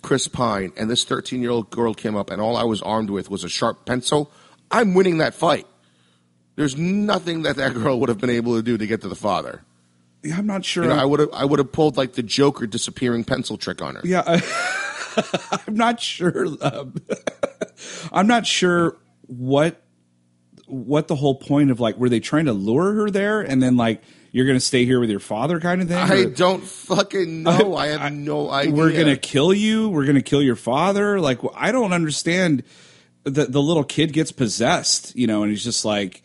[0.00, 3.10] Chris Pine and this 13 year old girl came up and all I was armed
[3.10, 4.32] with was a sharp pencil,
[4.70, 5.66] I'm winning that fight.
[6.54, 9.14] There's nothing that that girl would have been able to do to get to the
[9.14, 9.60] father.
[10.22, 10.84] Yeah, I'm not sure.
[10.84, 13.82] You know, I would have I would have pulled like the Joker disappearing pencil trick
[13.82, 14.00] on her.
[14.02, 16.46] yeah, I, I'm not sure.
[16.62, 16.94] Um,
[18.12, 19.82] I'm not sure what
[20.66, 23.76] what the whole point of like were they trying to lure her there and then
[23.76, 25.96] like you're gonna stay here with your father kind of thing.
[25.96, 27.76] I Or- don't fucking know.
[27.76, 28.74] I have no idea.
[28.74, 29.88] we're gonna kill you.
[29.88, 31.20] We're gonna kill your father.
[31.20, 32.62] Like I don't understand.
[33.24, 36.22] The the little kid gets possessed, you know, and he's just like,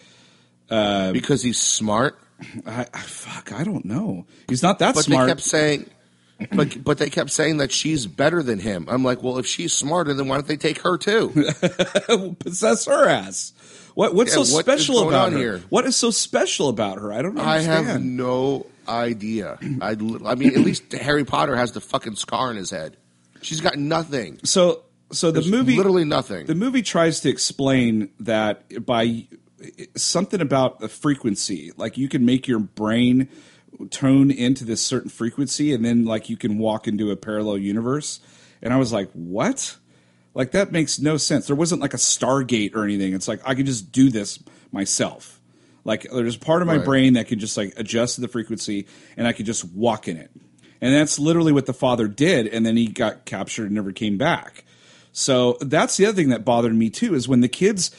[0.70, 2.20] uh, because he's smart.
[2.66, 4.26] I, I fuck, I don't know.
[4.50, 5.26] He's not that But smart.
[5.28, 5.90] they kept saying,
[6.52, 8.86] but but they kept saying that she's better than him.
[8.90, 11.30] I'm like, well, if she's smarter, then why don't they take her too?
[12.40, 13.54] Possess her ass.
[13.94, 15.38] What what's Yeah, so what special about her?
[15.38, 15.62] here?
[15.70, 17.12] What is so special about her?
[17.12, 17.44] I don't know.
[17.44, 19.58] I have no idea.
[19.82, 22.98] I, I mean, at least Harry Potter has the fucking scar in his head.
[23.42, 24.40] She's got nothing.
[24.44, 26.46] So so the There's movie literally nothing.
[26.46, 29.28] The movie tries to explain that by
[29.96, 33.28] something about the frequency, like you can make your brain
[33.90, 38.20] tone into this certain frequency, and then like you can walk into a parallel universe.
[38.62, 39.78] And I was like, what?
[40.34, 41.48] Like that makes no sense.
[41.48, 43.14] There wasn't like a Stargate or anything.
[43.14, 44.40] It's like I could just do this
[44.72, 45.40] myself.
[45.84, 46.86] Like there's a part of my Right.
[46.86, 50.18] brain that can just like adjust to the frequency, and I could just walk in
[50.18, 50.32] it.
[50.80, 52.48] And that's literally what the father did.
[52.48, 54.64] And then he got captured and never came back.
[55.12, 57.92] So that's the other thing that bothered me too is when the kids.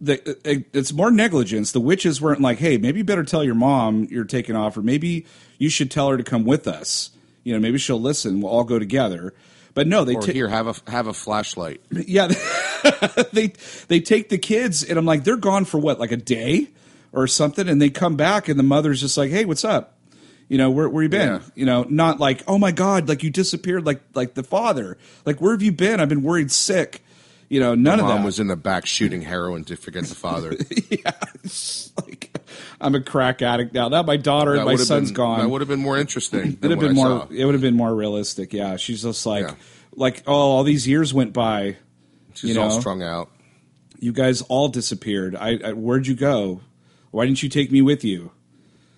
[0.00, 1.72] The, it- it's more negligence.
[1.72, 4.82] The witches weren't like, "Hey, maybe you better tell your mom you're taking off, or
[4.82, 5.26] maybe
[5.58, 7.10] you should tell her to come with us.
[7.44, 8.40] You know, maybe she'll listen.
[8.40, 9.34] We'll all go together."
[9.72, 11.80] But no, they or ta- here, have a have a flashlight.
[11.90, 12.26] yeah,
[13.32, 13.52] they
[13.88, 16.68] they take the kids, and I'm like, they're gone for what, like a day
[17.12, 19.96] or something, and they come back, and the mother's just like, "Hey, what's up?
[20.48, 21.28] You know, where where you been?
[21.28, 21.40] Yeah.
[21.54, 25.40] You know, not like, oh my god, like you disappeared, like like the father, like
[25.40, 26.00] where have you been?
[26.00, 27.04] I've been worried sick.
[27.50, 28.24] You know, none of Mom that.
[28.24, 30.56] was in the back shooting heroin to forget the father.
[30.88, 31.10] yeah,
[32.00, 32.30] like
[32.80, 33.88] I'm a crack addict now.
[33.88, 35.40] Now my daughter and my son's been, gone.
[35.40, 36.56] That would have been more interesting.
[36.62, 37.06] It'd have been I more.
[37.06, 37.26] saw.
[37.28, 38.52] It would have been more realistic.
[38.52, 39.54] Yeah, she's just like, Yeah.
[39.96, 41.76] like, oh, all these years went by.
[42.34, 42.80] She's you all know?
[42.80, 43.30] strung out.
[43.98, 45.34] You guys all disappeared.
[45.34, 46.60] I, I where'd you go?
[47.10, 48.30] Why didn't you take me with you?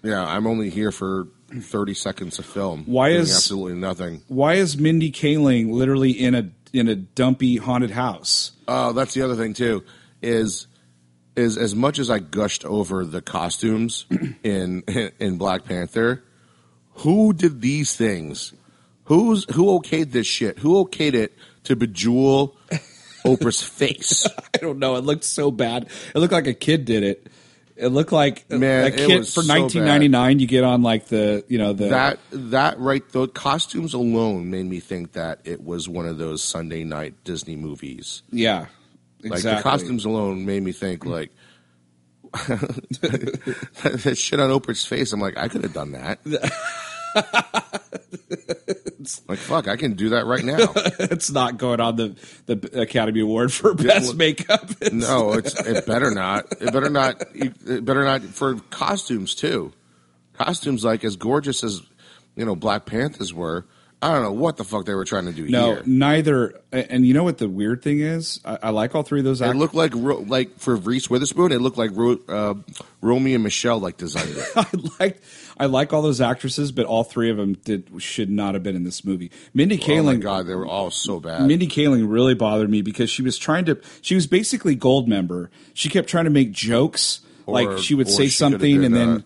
[0.03, 2.85] Yeah, I'm only here for 30 seconds of film.
[2.85, 4.23] Why is- absolutely nothing?
[4.29, 8.53] Why is Mindy Kaling literally in a in a dumpy haunted house?
[8.67, 9.85] Oh, that's the other thing too.
[10.21, 10.67] Is
[11.37, 14.07] is as much as I gushed over the costumes
[14.43, 14.83] in
[15.19, 16.23] in Black Panther,
[16.97, 18.53] who did these things?
[19.05, 20.59] Who's who okayed this shit?
[20.61, 22.55] Who okayed it to bejewel
[23.25, 24.27] Oprah's face?
[24.55, 24.97] I don't know.
[24.97, 25.89] It looked so bad.
[26.15, 27.27] It looked like a kid did it.
[27.77, 30.39] It looked like Man, a it kid was for so 1999.
[30.39, 34.67] You get on like the you know the that that right the costumes alone made
[34.67, 38.23] me think that it was one of those Sunday night Disney movies.
[38.31, 38.67] yeah
[39.23, 39.57] Like exactly.
[39.57, 41.31] the costumes alone made me think like
[42.33, 45.13] that shit on Oprah's face.
[45.13, 46.19] I'm like, I could have done that.
[49.29, 50.59] like fuck, I can do that right now.
[50.99, 54.71] it's not going on the the Academy Award for best well- makeup.
[54.93, 56.47] No, it's it better not.
[56.61, 57.23] It better not.
[57.35, 59.73] It better not for costumes too.
[60.35, 61.81] Costumes like as gorgeous as
[62.37, 63.67] you know Black Panthers were.
[64.05, 65.83] I don't know what the fuck they were trying to do No, here.
[65.87, 66.61] neither.
[66.73, 68.41] And you know what the weird thing is?
[68.45, 69.61] I, I like all three of those It actors.
[69.61, 71.53] looked like like for Reese Witherspoon.
[71.53, 71.93] It looked like
[72.29, 72.55] uh,
[73.01, 74.45] Romy and Michelle like designed it.
[74.57, 74.67] I
[74.99, 75.21] like
[75.59, 78.77] I like all those actresses, but all three of them did should not have been
[78.77, 79.31] in this movie.
[79.55, 81.43] Mindy oh my Kaling, god, they were all so bad.
[81.47, 83.81] Mindy Kaling really bothered me because she was trying to.
[84.01, 85.49] She was basically Goldmember.
[85.75, 89.25] She kept trying to make jokes, Or- like she would say she something and then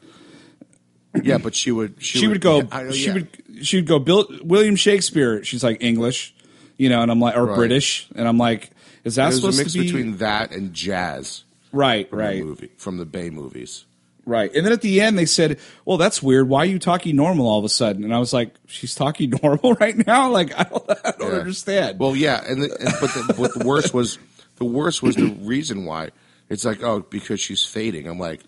[1.14, 2.58] uh, yeah, but she would she, she would go.
[2.58, 3.14] yeah, I she yeah.
[3.14, 3.28] would
[3.62, 3.98] she would go.
[3.98, 5.42] Bill William Shakespeare.
[5.44, 6.34] She's like English,
[6.76, 7.56] you know, and I'm like or Right.
[7.56, 8.70] British, and I'm like,
[9.04, 12.08] is that a supposed mix to be between that and jazz right?
[12.12, 12.44] Right.
[12.44, 13.84] movie from the Bay movies.
[14.26, 14.52] Right.
[14.52, 16.48] And then at the end, they said, well, that's weird.
[16.48, 18.02] Why are you talking normal all of a sudden?
[18.02, 20.28] And I was like, she's talking normal right now?
[20.30, 21.38] Like, I don't, I don't Yeah.
[21.38, 21.98] understand.
[22.00, 24.18] Well, yeah, and, the, and but the, what the worst was
[24.56, 26.10] the worst was the reason why.
[26.48, 28.06] It's like oh because she's fading.
[28.08, 28.40] I'm like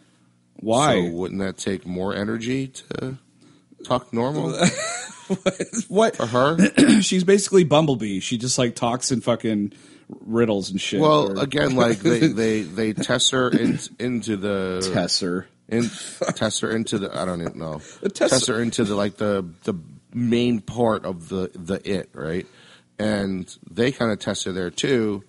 [0.57, 0.95] Why?
[1.07, 3.19] So wouldn't that take more energy to
[3.85, 4.51] talk normal
[5.89, 6.17] what?
[6.17, 7.01] for her?
[7.03, 8.21] she's basically Bumblebee.
[8.21, 9.73] She just like talks and fucking
[10.21, 11.01] riddles and shit.
[11.01, 15.47] Well, Or- again, like they they they test her in, into the Tesser.
[15.69, 15.89] In,
[16.35, 17.81] test her into the I don't even know
[18.15, 19.75] test- test her into the like the the
[20.15, 22.47] main part of the the it right,
[22.99, 25.23] and they kind of test her there too,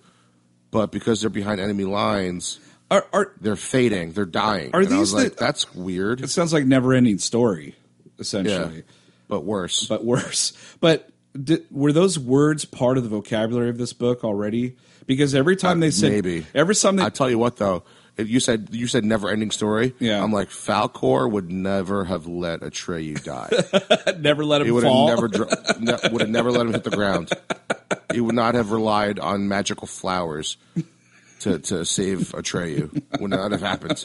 [0.70, 2.58] but because they're behind enemy lines,
[2.90, 4.70] Are, are, they're fading, they're dying.
[4.72, 6.20] Are and these like, the- that's weird.
[6.22, 7.74] it sounds like never ending story,
[8.06, 8.82] Yeah, essentially,
[9.28, 9.86] but worse.
[9.86, 10.52] but worse.
[10.80, 11.08] But
[11.40, 14.76] did, were those words part of the vocabulary of this book already?
[15.06, 16.46] Because every time Uh, they said, maybe.
[16.54, 17.84] every time they, I tell you what, though,
[18.18, 19.94] you said you said never ending story.
[19.98, 20.22] Yeah.
[20.22, 24.14] I'm like Falkor would never have let Atreyu die.
[24.20, 25.08] never let He him would have fall.
[25.08, 27.30] never dr- ne- would have never let him hit the ground.
[28.12, 30.56] He would not have relied on magical flowers
[31.40, 33.02] to to save Atreyu.
[33.20, 34.04] Would not have happened.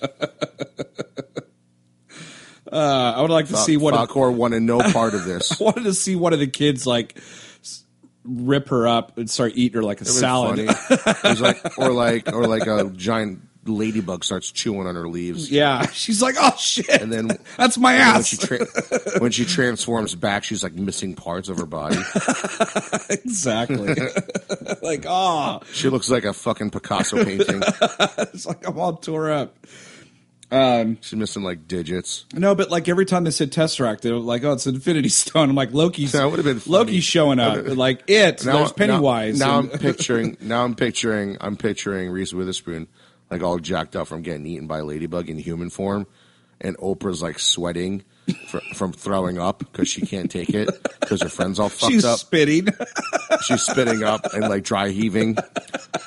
[2.72, 5.62] Uh, I would like to see what Falkor wanted no part of this.
[5.62, 7.16] I wanted to see one of the kids like
[8.24, 10.58] rip her up and start eating her like a salad.
[10.68, 10.80] funny.
[10.90, 15.50] It was like or like or like a giant ladybug starts chewing on her leaves.
[15.52, 18.28] Yeah, she's like, "Oh shit!" And then that's my And when ass.
[18.28, 18.66] she tra-
[19.20, 21.98] when she transforms back, she's like missing parts of her body.
[23.10, 23.96] exactly.
[24.82, 27.62] like, oh, She looks like a fucking Picasso painting.
[28.34, 29.56] it's like I'm all tore up.
[30.52, 32.26] Um, She's missing like digits.
[32.34, 35.56] no, but like every time they said Tesseract, they're like, "Oh, it's Infinity Stone." I'm
[35.56, 36.78] like, Loki's That would've been funny.
[36.78, 37.66] Loki's showing up.
[37.66, 39.40] Like it, there's Pennywise.
[39.40, 40.38] Now, and- I'm picturing.
[40.42, 41.38] Now I'm picturing.
[41.42, 42.88] I'm picturing Reese Witherspoon
[43.30, 46.08] like all jacked up from getting eaten by a ladybug in human form,
[46.62, 48.04] and Oprah's like sweating
[48.48, 51.92] fr- from throwing up because she can't take it because her friends all fucked up.
[51.92, 52.20] she's up.
[52.20, 52.68] spitting.
[53.46, 55.36] She's spitting up and like dry heaving,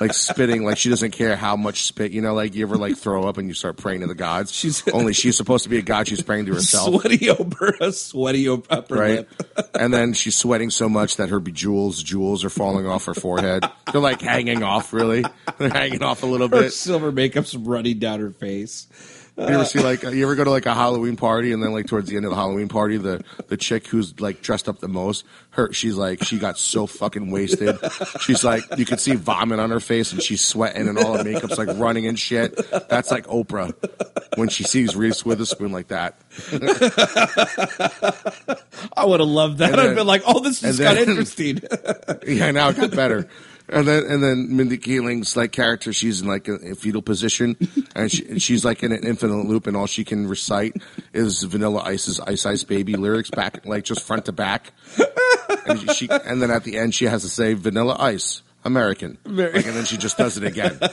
[0.01, 0.63] like spitting.
[0.65, 2.11] Like she doesn't care how much spit.
[2.11, 4.51] You know, like you ever like throw up and you start praying to the gods.
[4.51, 6.07] She's- only she's supposed to be a god.
[6.07, 6.89] She's praying to herself.
[7.01, 9.09] sweaty Oprah, sweaty op- upper right?
[9.19, 9.69] lip.
[9.79, 13.63] and then she's sweating so much that her bejewels jewels are falling off her forehead.
[13.91, 15.23] They're like hanging off, really.
[15.57, 16.73] They're hanging off a little Her bit.
[16.73, 18.87] silver makeup's running down her face.
[19.39, 21.87] You ever see like you ever go to like a Halloween party and then like
[21.87, 24.89] towards the end of the Halloween party, the the chick who's like dressed up the
[24.89, 27.77] most, her she's like she got so fucking wasted.
[28.19, 31.23] She's like you could see vomit on her face and she's sweating and all her
[31.23, 32.53] makeup's like running and shit.
[32.89, 33.73] That's like Oprah
[34.37, 36.19] when she sees Reese Witherspoon like that.
[38.95, 39.77] I would have loved that.
[39.77, 41.61] I'd then- been like, "Oh, this just and got interesting."
[42.27, 43.27] Yeah, now it got better.
[43.71, 47.55] And then and then Mindy Kaling's like character, she's in like a, a fetal position,
[47.95, 50.75] and she, she's like in an infinite loop, and all she can recite
[51.13, 54.73] is Vanilla Ice's "Ice Ice Baby" lyrics back, like just front to back.
[55.67, 59.53] And she and then at the end she has to say "Vanilla Ice." American, Very-
[59.53, 60.77] like, and then she just does it again.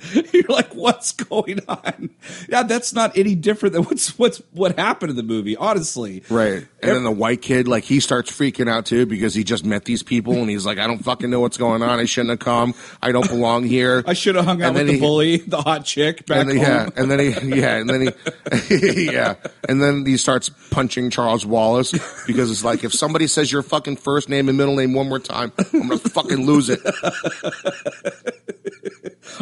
[0.32, 2.10] You're like, "What's going on?"
[2.48, 5.56] Yeah, that's not any different than what's what's what happened in the movie.
[5.56, 6.66] Honestly, Right.
[6.80, 9.84] And then the white kid, like, he starts freaking out too because he just met
[9.84, 11.98] these people and he's like, I don't fucking know what's going on.
[11.98, 12.72] I shouldn't have come.
[13.02, 14.04] I don't belong here.
[14.06, 16.50] I should have hung out And with the he- bully, the hot chick back and
[16.50, 16.66] then, home.
[16.66, 18.00] yeah, and then he, yeah, and then
[18.68, 19.34] he, yeah,
[19.68, 21.90] and then he starts punching Charles Wallace
[22.28, 25.18] because it's like if somebody says your fucking first name and middle name one more
[25.18, 26.80] time, I'm gonna fucking lose it.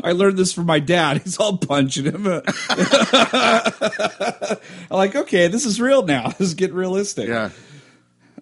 [0.02, 1.22] I learned this from my dad.
[1.24, 2.26] He's all punching him.
[2.26, 2.42] I'm
[4.90, 6.28] like, okay, this is real now.
[6.38, 7.28] This is getting realistic.
[7.28, 7.50] Yeah,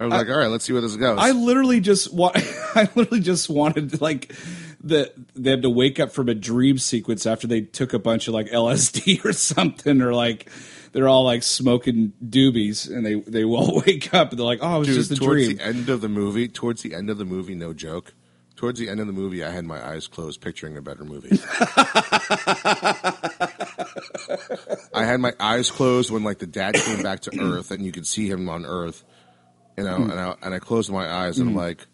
[0.00, 1.18] I was like, all right, let's see where this goes.
[1.18, 2.36] I literally just want.
[2.74, 4.32] I literally just wanted like
[4.82, 8.34] the them to wake up from a dream sequence after they took a bunch of
[8.34, 10.50] like LSD or something, or like
[10.92, 14.76] they're all like smoking doobies, and they they all wake up and they're like, oh,
[14.76, 15.56] it was Dude, just a towards dream.
[15.56, 18.12] the end of the movie, towards the end of the movie, no joke.
[18.56, 21.38] Towards the end of the movie, I had my eyes closed, picturing a better movie.
[24.94, 27.90] I had my eyes closed when like the dad came back to Earth, and you
[27.90, 29.02] could see him on Earth,
[29.76, 29.96] you know.
[29.96, 31.84] And I and I closed my eyes, and I'm like,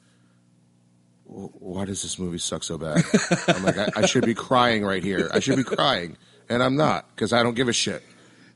[1.24, 3.02] "Why does this movie suck so bad?"
[3.48, 5.30] I'm like, I, "I should be crying right here.
[5.32, 6.18] I should be crying,
[6.50, 8.02] and I'm not because I don't give a shit."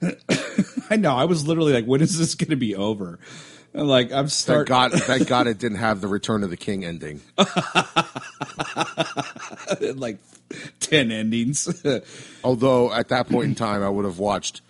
[0.90, 1.16] I know.
[1.16, 3.18] I was literally like, when is this going to be over?
[3.74, 7.20] Like I'm Thank God, thank God, it didn't have the Return of the King ending.
[9.96, 10.18] like
[10.78, 11.84] ten endings.
[12.44, 14.60] Although at that point in time, I would have watched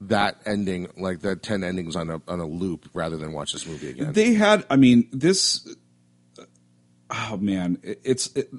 [0.00, 3.66] that ending, like the ten endings on a on a loop, rather than watch this
[3.66, 4.12] movie again.
[4.12, 5.66] they had i mean this
[7.10, 8.50] oh man it, it's it,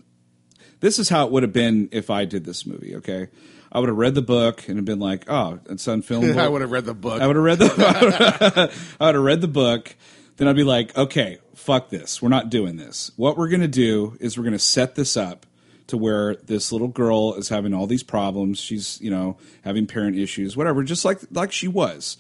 [0.80, 3.28] this is how it would have been if i did this movie okay
[3.72, 6.48] i would have read the book and have been like oh it's on film I
[6.48, 7.22] would have read the book.
[7.22, 9.96] i would have read the i would have read the book.
[10.38, 12.22] Then i'd be like okay fuck this.
[12.22, 13.12] We're not doing this.
[13.16, 15.46] What we're going to do is we're going to set this up
[15.88, 18.60] to where this little girl is having all these problems.
[18.60, 22.18] She's you know having parent issues whatever just like like she was.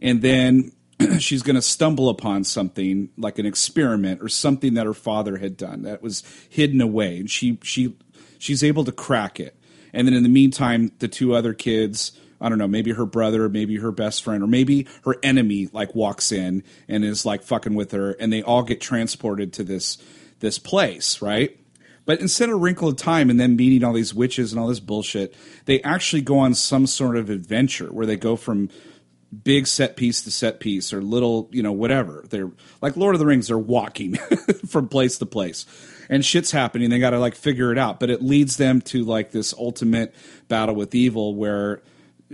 [0.00, 0.72] And then
[1.18, 5.56] she's going to stumble upon something like an experiment or something that her father had
[5.56, 7.18] done that was hidden away.
[7.18, 7.96] And she she
[8.38, 9.56] she's able to crack it
[9.94, 13.48] and then in the meantime the two other kids i don't know maybe her brother
[13.48, 17.74] maybe her best friend or maybe her enemy like walks in and is like fucking
[17.74, 19.96] with her and they all get transported to this
[20.40, 21.58] this place right
[22.06, 24.80] but instead of Wrinkle of Time and then meeting all these witches and all this
[24.80, 28.68] bullshit, they actually go on some sort of adventure where they go from
[29.42, 32.24] big set piece to set piece or little, you know, whatever.
[32.28, 32.50] They're
[32.80, 34.14] like Lord of the Rings, they're walking
[34.68, 35.66] from place to place.
[36.08, 38.00] And shit's happening, they gotta like figure it out.
[38.00, 40.14] But it leads them to like this ultimate
[40.48, 41.82] battle with evil where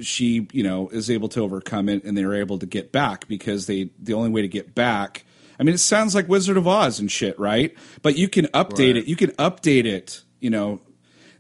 [0.00, 3.66] she, you know, is able to overcome it and they're able to get back because
[3.66, 5.24] they the only way to get back
[5.58, 7.76] I mean, it sounds like Wizard of Oz and shit, right?
[8.00, 8.96] But you can update Right.
[8.96, 9.06] it.
[9.08, 10.22] You can update it.
[10.40, 10.80] You know,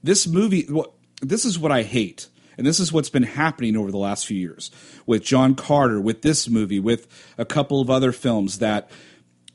[0.02, 0.66] this movie.
[0.68, 2.28] What this is what I hate,
[2.58, 4.70] and this is what's been happening over the last few years
[5.06, 7.06] with John Carter, with this movie, with
[7.38, 8.90] a couple of other films that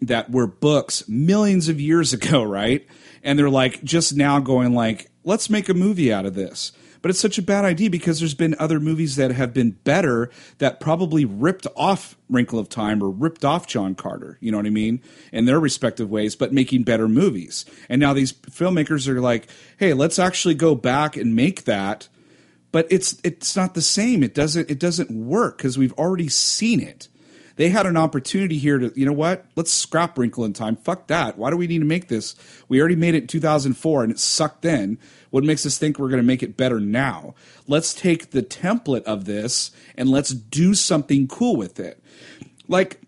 [0.01, 2.85] that were books millions of years ago, right?
[3.23, 6.71] And they're like just now going like, let's make a movie out of this.
[7.01, 10.31] But it's such a bad idea because there's been other movies that have been better
[10.57, 14.65] that probably ripped off Wrinkle of Time or ripped off John Carter, you know what
[14.65, 17.63] I mean, in their respective ways, but making better movies.
[17.89, 22.07] And now these filmmakers are like, hey, let's actually go back and make that
[22.75, 24.21] but it's it's not the same.
[24.21, 27.07] It doesn't it doesn't work because we've already seen it.
[27.55, 29.45] They had an opportunity here to, you know what?
[29.55, 30.75] Let's scrap Wrinkle in Time.
[30.75, 31.37] Fuck that.
[31.37, 32.35] Why do we need to make this?
[32.67, 34.97] We already made it in 2004 and it sucked then.
[35.29, 37.33] What makes us think we're going to make it better now?
[37.67, 42.03] Let's take the template of this and let's do something cool with it.
[42.67, 42.99] Like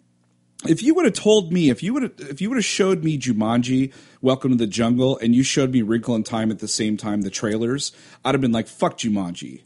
[0.65, 3.03] if you would have told me, if you would have, if you would have showed
[3.03, 6.67] me Jumanji, Welcome to the Jungle, and you showed me Wrinkle in Time at the
[6.67, 7.91] same time, the trailers,
[8.25, 9.61] I'd have been like, "Fuck Jumanji,"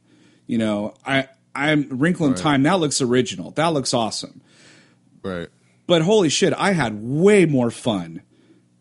[0.45, 0.93] you know.
[1.05, 2.41] I I'm Wrinkle in Right.
[2.41, 2.63] Time.
[2.63, 3.51] That looks original.
[3.51, 4.41] That looks awesome.
[5.24, 5.49] Right.
[5.88, 8.22] But holy shit, I had way more fun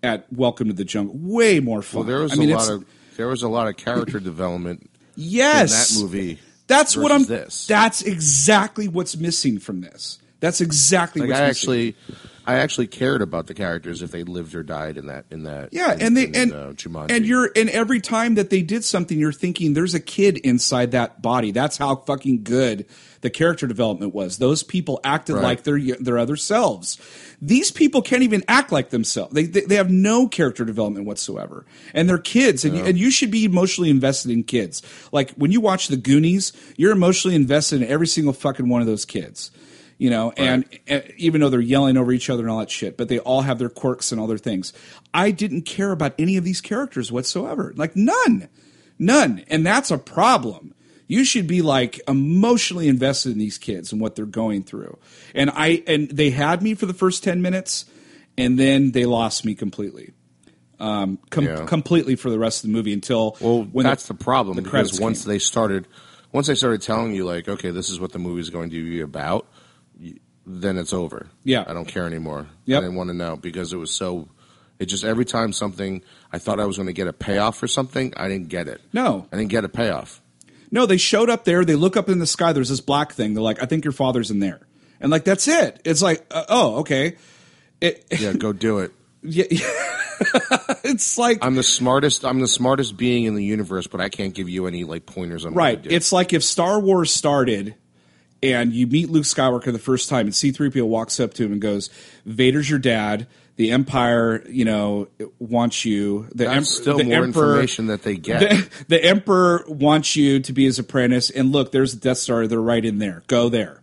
[0.02, 1.16] at Welcome to the Jungle.
[1.18, 2.00] Way more fun.
[2.00, 2.84] Well, there was I mean, a lot of
[3.16, 6.38] there was a lot of character development yes in that movie.
[6.66, 7.24] That's what I'm.
[7.24, 7.66] This.
[7.66, 10.18] That's exactly what's missing from this.
[10.38, 11.70] That's exactly like what's I missing.
[11.70, 11.96] actually,
[12.46, 15.70] I actually cared about the characters if they lived or died in that in that.
[15.72, 17.10] Yeah, in- and they in, and uh, Jumanji.
[17.10, 20.92] and you're and every time that they did something, you're thinking there's a kid inside
[20.92, 21.50] that body.
[21.50, 22.86] That's how fucking good
[23.20, 24.38] the character development was.
[24.38, 25.42] Those people acted Right.
[25.42, 26.98] like their their other selves.
[27.42, 29.34] These people can't even act like themselves.
[29.34, 31.64] They they, they have no character development whatsoever,
[31.94, 32.64] and they're kids.
[32.64, 34.82] And you, and you should be emotionally invested in kids.
[35.12, 38.86] Like when you watch the Goonies, you're emotionally invested in every single fucking one of
[38.86, 39.50] those kids
[39.98, 42.96] you know, and, and even though they're yelling over each other and all that shit,
[42.96, 44.72] but they all have their quirks and all their things.
[45.12, 48.48] I didn't care about any of these characters whatsoever, like none,
[48.98, 50.72] none, and that's a problem.
[51.10, 54.96] You should be like emotionally invested in these kids and what they're going through.
[55.34, 57.84] And I and they had me for the first ten minutes,
[58.38, 60.12] and then they lost me completely,
[60.78, 61.64] um, com- Yeah.
[61.66, 65.00] completely for the rest of the movie until well, when that's the, problem the because
[65.00, 65.32] once came.
[65.32, 65.88] they started,
[66.30, 68.84] once they started telling you like, okay, this is what the movie is going to
[68.84, 69.48] be about,
[70.46, 71.26] then it's over.
[71.42, 71.64] Yeah.
[71.66, 72.46] I don't care anymore.
[72.66, 72.78] Yep.
[72.78, 74.28] I didn't want to know because it was so.
[74.78, 76.02] It just every time something
[76.32, 78.80] I thought I was going to get a payoff for something, I didn't get it.
[78.92, 79.26] No.
[79.32, 80.19] I didn't get a payoff.
[80.70, 81.64] No, they showed up there.
[81.64, 82.52] They look up in the sky.
[82.52, 83.34] There's this black thing.
[83.34, 84.60] They're like, I think your father's in there.
[85.00, 85.80] And like, that's it.
[85.84, 87.16] It's like, uh, oh, okay.
[87.80, 88.92] It, Yeah, go do it.
[89.22, 89.44] yeah,
[90.84, 92.24] it's like, I'm the smartest.
[92.24, 95.44] I'm the smartest being in the universe, but I can't give you any like pointers
[95.44, 95.76] on right.
[95.76, 95.88] What to do.
[95.90, 95.96] Right.
[95.96, 97.74] It's like if Star Wars started
[98.42, 101.60] and you meet Luke Skywalker the first time and C3PO walks up to him and
[101.60, 101.90] goes,
[102.24, 103.26] Vader's your dad.
[103.60, 105.08] The Empire, you know,
[105.38, 106.28] wants you.
[106.34, 108.40] The, That's em- still the more Emperor, information that they get.
[108.40, 112.46] the, the emperor wants you to be his apprentice and look there's the death star
[112.46, 113.22] they're right in there.
[113.26, 113.82] Go there.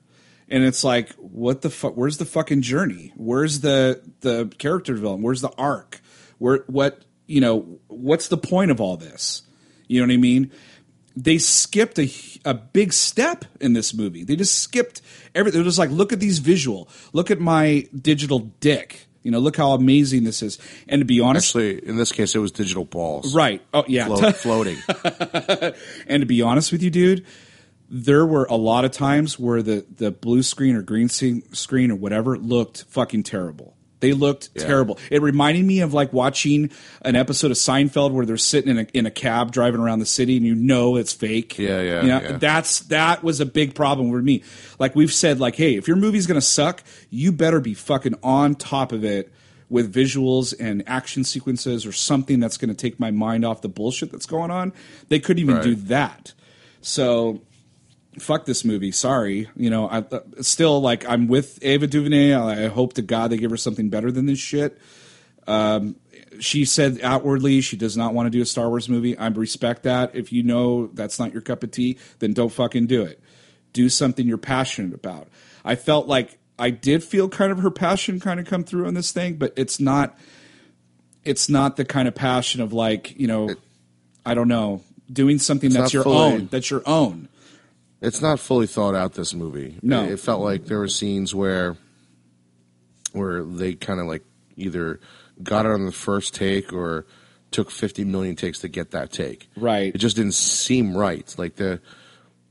[0.50, 3.14] And it's like what the fuck where's the fucking journey?
[3.18, 5.24] Where's the the character development?
[5.24, 6.02] Where's the arc?
[6.40, 9.44] Where what you know what's the point of all this?
[9.88, 10.52] You know what i mean?
[11.16, 12.12] They skipped a,
[12.46, 14.24] a big step in this movie.
[14.24, 15.04] They just skipped
[15.36, 16.90] everything they're just like look at these visual.
[17.14, 20.58] Look at my digital dick you know look how amazing this is
[20.90, 23.34] and to be honest Actually, in this case, it was digital balls.
[23.36, 24.78] right oh yeah Float, floating.
[26.08, 27.26] And to be honest with you, dude,
[27.90, 31.92] there were a lot of times where the, the blue screen or green screen screen
[31.92, 33.77] or whatever looked fucking terrible.
[34.00, 35.00] They looked terrible.
[35.10, 36.70] It reminded me of like watching
[37.02, 40.06] an episode of Seinfeld where they're sitting in a, in a cab driving around the
[40.06, 41.58] city and you know it's fake.
[41.58, 42.38] Yeah, yeah, You know, yeah.
[42.38, 44.44] That's that was a big problem with me.
[44.78, 48.54] Like we've said, like, hey, if your movie's gonna suck, you better be fucking on
[48.56, 49.32] top of it
[49.70, 53.68] with visuals and action sequences or something that's going to take my mind off the
[53.68, 54.72] bullshit that's going on.
[55.10, 55.64] They couldn't even Right.
[55.66, 56.32] do that.
[56.82, 57.42] So
[58.20, 58.92] fuck this movie.
[58.92, 59.90] Sorry, you know.
[59.90, 60.04] I
[60.42, 62.34] still like I'm with Ava DuVernay.
[62.34, 64.78] I I hope to God they give her something better than this shit.
[65.48, 65.96] Um,
[66.40, 69.18] she said outwardly she does not want to do a Star Wars movie.
[69.18, 70.16] I respect that.
[70.16, 73.22] If you know that's not your cup of tea, then don't fucking do it.
[73.74, 75.30] Do something you're passionate about.
[75.64, 78.94] I felt like I did feel kind of her passion kind of come through on
[78.94, 80.18] this thing, but it's not.
[81.24, 83.54] It's not the kind of passion of like you know,
[84.26, 86.48] I don't know, doing something that's your fully- own.
[86.48, 87.30] That's your own.
[88.02, 89.14] It's not fully thought out.
[89.14, 89.78] This movie.
[89.82, 90.04] No.
[90.04, 91.78] it, it felt like there were scenes where,
[93.14, 94.24] where they kind of like
[94.56, 95.00] either
[95.42, 97.06] got it on the first take or
[97.50, 99.50] took fifty million takes to get that take.
[99.56, 99.94] Right.
[99.96, 101.34] It just didn't seem right.
[101.38, 101.82] Like the,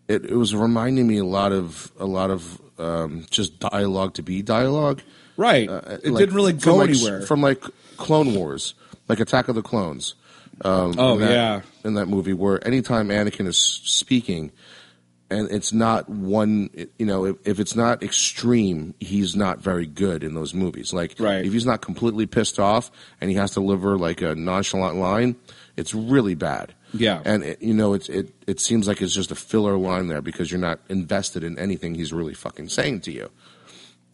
[0.08, 4.22] it, it was reminding me a lot of a lot of um, just dialogue to
[4.22, 5.02] be dialogue.
[5.36, 5.68] Right.
[5.68, 7.22] Uh, it like, didn't really go like, anywhere.
[7.22, 7.62] From like
[7.98, 8.74] Clone Wars,
[9.08, 10.14] like Attack of the Clones.
[10.62, 11.60] Um, Oh, in that, yeah.
[11.84, 14.50] in that movie where anytime Anakin is speaking,
[15.30, 20.22] and it's not one, you know, if, if it's not extreme, he's not very good
[20.22, 20.92] in those movies.
[20.92, 21.44] Like, Right.
[21.44, 25.36] if he's not completely pissed off and he has to deliver like a nonchalant line,
[25.76, 26.74] it's really bad.
[26.94, 27.20] Yeah.
[27.24, 30.22] and it, you know, it's it it seems like it's just a filler line there
[30.22, 33.28] because you're not invested in anything he's really fucking saying to you.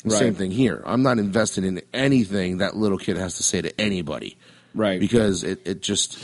[0.04, 0.82] The Same thing here.
[0.84, 4.36] I'm not invested in anything that little kid has to say to anybody
[4.74, 4.98] right.
[4.98, 6.18] because it, it just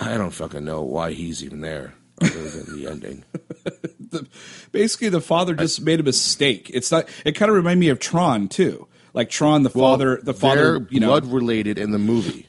[0.00, 1.92] I don't fucking know why he's even there.
[2.22, 3.24] other than the ending.
[4.12, 4.26] the,
[4.70, 6.70] basically the father just made a mistake.
[6.72, 7.08] It's not.
[7.24, 8.86] It kind of reminded me of Tron too.
[9.14, 12.48] Like Tron, the father, the father, they're you know, blood related in the movie.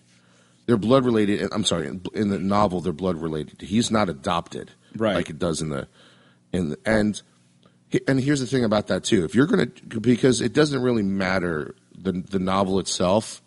[0.66, 1.50] They're blood related.
[1.52, 3.62] I'm sorry, in, in the novel, they're blood related.
[3.62, 5.16] He's not adopted, Right.
[5.16, 5.88] Like it does in the
[6.52, 7.22] in the, and
[8.08, 9.26] and here's the thing about that too.
[9.26, 13.42] If you're gonna because it doesn't really matter the the novel itself.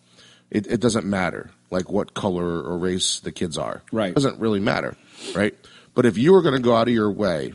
[0.48, 3.82] It, it doesn't matter like what color or race the kids are.
[3.90, 4.10] Right.
[4.10, 4.96] It doesn't really matter,
[5.34, 5.54] right?
[5.94, 7.52] But if you were going to go out of your way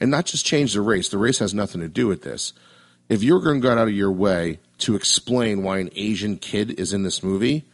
[0.00, 2.52] and not just change the race, the race has nothing to do with this.
[3.08, 6.78] If you're going to go out of your way to explain why an Asian kid
[6.80, 7.64] is in this movie,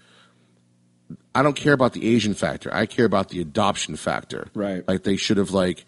[1.35, 2.73] I don't care about the Asian factor.
[2.75, 4.49] I care about the adoption factor.
[4.55, 4.87] Right.
[4.87, 5.85] Like they should have like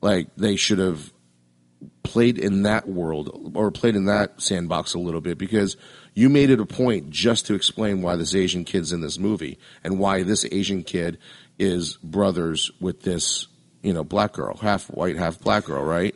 [0.00, 1.12] like they should have
[2.02, 5.76] played in that world or played in that sandbox a little bit because
[6.14, 9.58] you made it a point just to explain why this Asian kid's in this movie
[9.84, 11.18] and why this Asian kid
[11.58, 13.48] is brothers with this,
[13.86, 16.14] you know, black girl, half white, half black girl, right?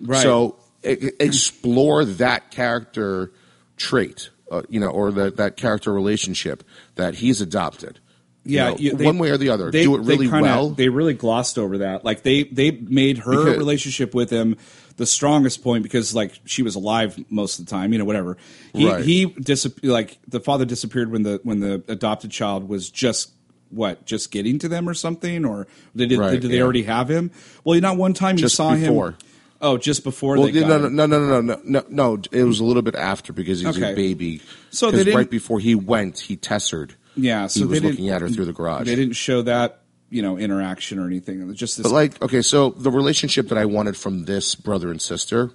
[0.00, 0.22] Right.
[0.22, 3.30] So e- explore that character
[3.76, 6.64] trait, uh, you know, or that that character relationship
[6.96, 8.00] that he's adopted.
[8.44, 9.70] You yeah, know, you- they- one way or the other.
[9.70, 10.70] They, Do it really they kinda, well.
[10.70, 12.04] They really glossed over that.
[12.06, 14.56] Like they they made her Because- relationship with him
[14.96, 17.92] the strongest point because like she was alive most of the time.
[17.92, 18.36] You know, whatever.
[18.74, 19.04] He Right.
[19.04, 19.34] he
[19.82, 23.30] like the father disappeared when the when the adopted child was just
[23.70, 26.62] what just getting to them or something or did, it, Right, did they yeah.
[26.62, 27.30] already have him?
[27.64, 29.10] Well, not one time you Just saw before.
[29.10, 29.16] him.
[29.62, 32.22] Oh, just before Well, they no, got no, no, no, no, no, no, no.
[32.32, 33.92] It was a little bit after because he's Okay.
[33.92, 34.40] a baby.
[34.70, 36.92] So they right before he went, he tessered.
[37.16, 38.86] Yeah, so he they was looking at her through the garage.
[38.86, 41.40] They didn't show that you know interaction or anything.
[41.40, 41.82] It was just this.
[41.84, 45.50] But like, okay, so the relationship that I wanted from this brother and sister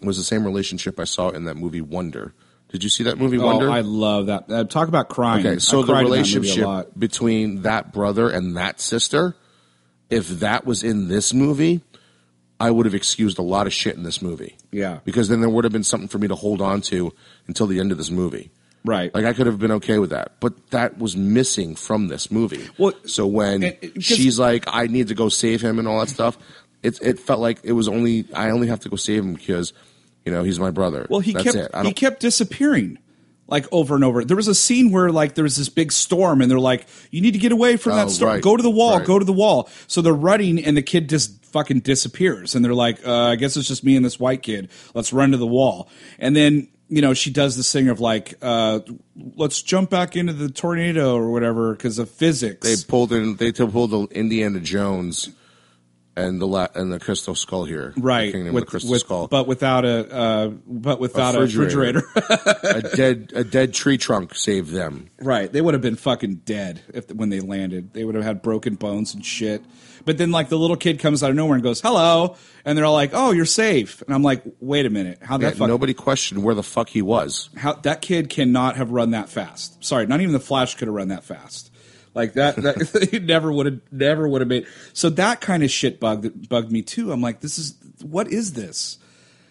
[0.00, 2.34] was the same relationship I saw in that movie Wonder.
[2.72, 3.70] Did you see that movie oh, Wonder?
[3.70, 4.50] I love that.
[4.50, 5.46] Uh, talk about crying.
[5.46, 9.36] Okay, so I the relationship between that brother and that sister,
[10.08, 11.82] if that was in this movie,
[12.58, 14.56] I would have excused a lot of shit in this movie.
[14.70, 15.00] Yeah.
[15.04, 17.12] Because then there would have been something for me to hold on to
[17.46, 18.50] until the end of this movie.
[18.84, 19.14] Right.
[19.14, 22.68] Like I could have been okay with that, but that was missing from this movie.
[22.78, 26.08] Well, so when and- she's like, "I need to go save him" and all that
[26.08, 26.36] stuff,
[26.82, 29.72] it it felt like it was only I only have to go save him because
[30.24, 31.06] you know he's my brother.
[31.10, 31.84] Well, he That's kept.
[31.86, 32.98] He kept disappearing,
[33.48, 34.24] like over and over.
[34.24, 37.20] There was a scene where like there was this big storm, and they're like, "You
[37.20, 38.32] need to get away from Oh, that storm.
[38.34, 38.98] right, Go to the wall.
[38.98, 39.06] right.
[39.06, 42.74] Go to the wall." So they're running, and the kid just fucking disappears, and they're
[42.74, 44.68] like, uh, "I guess it's just me and this white kid.
[44.94, 48.34] Let's run to the wall." And then you know she does this thing of like,
[48.42, 48.80] uh,
[49.36, 53.50] "Let's jump back into the tornado or whatever because of physics." they pulled in they
[53.52, 55.30] pulled the Indiana Jones
[56.16, 58.90] and the la- and the Crystal Skull here, right, the Kingdom of with, the Crystal
[58.90, 62.02] with- Skull, but without a uh, but without a refrigerator.
[62.14, 62.90] refrigerator.
[62.92, 65.08] a dead a dead tree trunk saved them.
[65.20, 65.50] Right.
[65.52, 67.92] They would have been fucking dead if when they landed.
[67.94, 69.62] They would have had broken bones and shit.
[70.04, 72.84] But then like the little kid comes out of nowhere and goes, "Hello." And they're
[72.84, 75.18] all like, "Oh, you're safe." And I'm like, "Wait a minute.
[75.22, 77.48] How Yeah, that fuck nobody questioned where the fuck he was.
[77.56, 79.82] how that kid cannot have run that fast.
[79.84, 81.71] Sorry, not even the Flash could have run that fast.
[82.14, 84.66] Like that, that he never would have, never would have made.
[84.92, 87.10] So that kind of shit bugged bugged me too.
[87.12, 88.98] I'm like, this is what is this?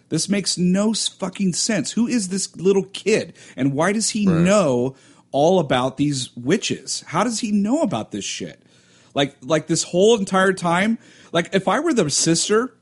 [0.09, 1.93] This makes no fucking sense.
[1.93, 4.41] Who is this little kid, and why does he Right.
[4.41, 4.95] know
[5.31, 7.03] all about these witches?
[7.07, 8.61] How does he know about this shit?
[9.13, 10.97] Like, like this whole entire time.
[11.31, 12.73] Like, if I were the sister,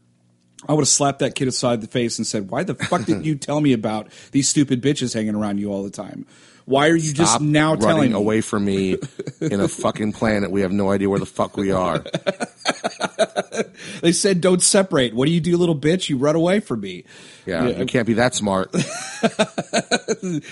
[0.68, 3.24] I would have slapped that kid aside the face and said, "Why the fuck didn't
[3.26, 6.26] you tell me about these stupid bitches hanging around you all the time?
[6.66, 8.98] Why are you just now telling me?" away from me
[9.42, 12.04] in a fucking planet we have no idea where the fuck we are.
[14.02, 16.10] They said, "Don't separate." What do you do, little bitch?
[16.10, 17.06] You run away from me.
[17.46, 17.78] Yeah, Yeah.
[17.80, 18.74] you can't be that smart.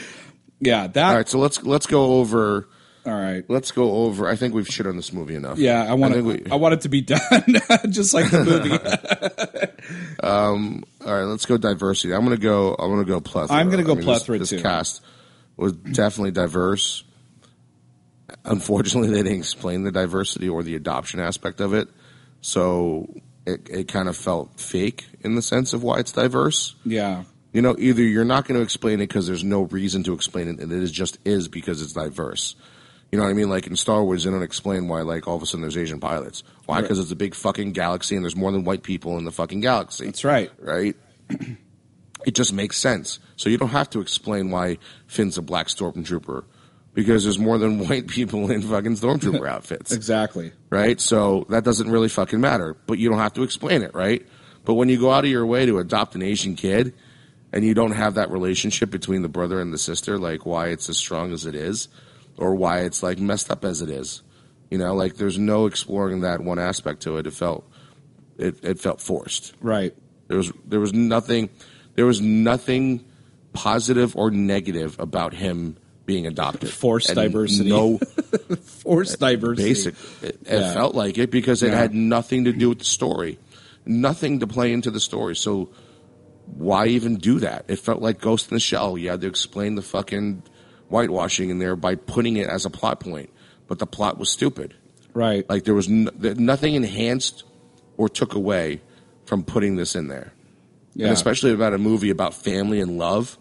[0.60, 1.10] Yeah, that.
[1.10, 2.68] All right, so let's let's go over
[3.06, 3.46] all right.
[3.48, 4.28] let's go over.
[4.28, 5.60] I think we've shit on this movie enough.
[5.60, 6.24] Yeah, I want it.
[6.24, 7.20] we- I want it to be done,
[7.90, 8.72] just like the movie.
[10.28, 12.14] Um, all right, let's go diversity.
[12.14, 12.74] I'm gonna go.
[12.76, 13.56] I'm gonna go plethora.
[13.58, 14.62] I'm gonna go this- plethora, This, too.
[14.62, 15.02] cast
[15.56, 17.04] was definitely diverse.
[18.44, 21.88] Unfortunately, they didn't explain the diversity or the adoption aspect of it,
[22.42, 23.08] so
[23.46, 26.76] it, it kind of felt fake in the sense of why it's diverse.
[26.84, 27.24] yeah,
[27.54, 30.50] You know, either you're not going to explain it because there's no reason to explain
[30.50, 32.56] it, and it is just is because it's diverse.
[33.12, 33.50] You know what I mean?
[33.50, 36.00] Like in Star Wars, they don't explain why, like, all of a sudden there's Asian
[36.00, 36.44] pilots.
[36.66, 36.76] Why?
[36.76, 36.82] Right.
[36.82, 39.62] Because it's a big fucking galaxy and there's more than white people in the fucking
[39.62, 40.06] galaxy.
[40.06, 40.52] that's right.
[40.60, 40.96] Right?
[42.26, 43.20] it just makes sense.
[43.36, 44.78] So you don't have to explain why
[45.08, 46.44] Finn's a black stormtrooper
[46.94, 50.52] because there's more than white people in fucking stormtrooper outfits Exactly.
[50.70, 51.00] right?
[51.00, 54.26] So that doesn't really fucking matter, but you don't have to explain it, right?
[54.66, 56.94] But when you go out of your way to adopt an Asian kid
[57.54, 60.90] and you don't have that relationship between the brother and the sister, like why it's
[60.90, 61.88] as strong as it is
[62.38, 64.22] or why it's like messed up as it is,
[64.70, 67.28] You know, like there's no exploring that one aspect to it.
[67.28, 67.70] It felt
[68.38, 69.54] it, it felt forced.
[69.62, 69.96] Right.
[70.28, 71.50] There was there was nothing
[71.96, 73.04] there was nothing
[73.54, 76.70] positive or negative about him being adopted.
[76.70, 77.70] Forced And diversity.
[77.70, 77.98] No
[78.62, 79.70] Forced diversity.
[79.70, 79.96] basic.
[80.22, 80.74] It, it Yeah.
[80.74, 81.78] felt like it because it Yeah.
[81.80, 83.40] had nothing to do with the story,
[83.86, 85.36] nothing to play into the story.
[85.36, 85.70] So
[86.46, 87.66] why even do that?
[87.68, 88.98] It felt like Ghost in the Shell.
[88.98, 90.44] You had to explain the fucking
[90.90, 93.30] whitewashing in there by putting it as a plot point,
[93.68, 94.74] but the plot was stupid.
[95.14, 95.48] Right.
[95.50, 97.44] Like there was n- nothing enhanced
[97.98, 98.82] or took away
[99.26, 100.34] from putting this in there.
[100.94, 101.08] yeah.
[101.08, 103.38] And especially about a movie about family and love,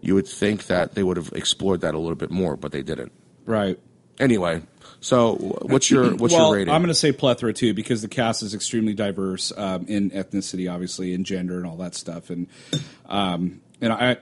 [0.00, 2.82] you would think that they would have explored that a little bit more, but they
[2.82, 3.12] didn't.
[3.44, 3.78] right.
[4.20, 4.60] Anyway,
[4.98, 6.74] so what's your what's well, your rating?
[6.74, 10.68] I'm going to say plethora too because the cast is extremely diverse um, in ethnicity,
[10.68, 12.28] obviously, in gender and all that stuff.
[12.28, 12.48] And
[13.06, 14.16] um, and I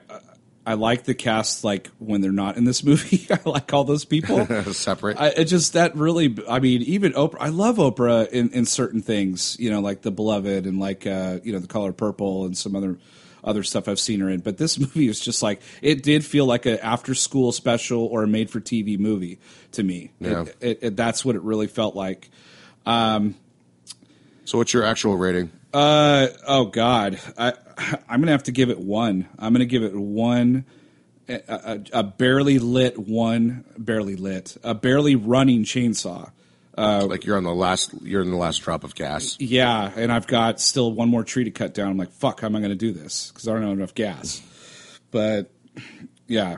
[0.67, 3.25] I like the cast like when they're not in this movie.
[3.31, 4.45] I like all those people.
[4.73, 5.17] separate.
[5.17, 6.37] I, it just that really.
[6.47, 7.37] I mean, even Oprah.
[7.39, 9.55] I love Oprah in, in certain things.
[9.61, 12.75] You know, like The Beloved and like uh, you know The Color Purple and some
[12.75, 12.97] other
[13.45, 14.41] other stuff I've seen her in.
[14.41, 18.23] But this movie is just like it did feel like an after school special or
[18.23, 19.39] a made for TV movie
[19.71, 20.11] to me.
[20.19, 20.41] Yeah.
[20.41, 22.29] It, it, it, that's what it really felt like.
[22.85, 23.31] so
[24.51, 25.49] what's your actual rating?
[25.73, 29.27] Uh oh God, I I'm gonna have to give it one.
[29.37, 30.65] I'm gonna give it one.
[31.29, 36.31] A, a, a barely lit one, barely lit, a barely running chainsaw.
[36.77, 39.35] Uh, like you're on the last you're in the last drop of gas.
[39.39, 41.89] Yeah, and I've got still one more tree to cut down.
[41.89, 43.31] I'm like, fuck, how am I going to do this?
[43.31, 44.41] Because I don't have enough gas.
[45.09, 45.49] But
[46.27, 46.57] yeah,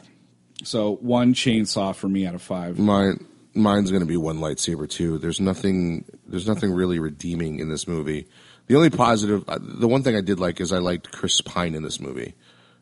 [0.64, 2.78] so one chainsaw for me out of five.
[2.78, 5.18] Mine mine's going to be one lightsaber too.
[5.18, 8.28] There's nothing there's nothing really redeeming in this movie.
[8.70, 11.76] The only positive, uh, the one thing I did like is I liked Chris Pine
[11.76, 12.36] in this movie.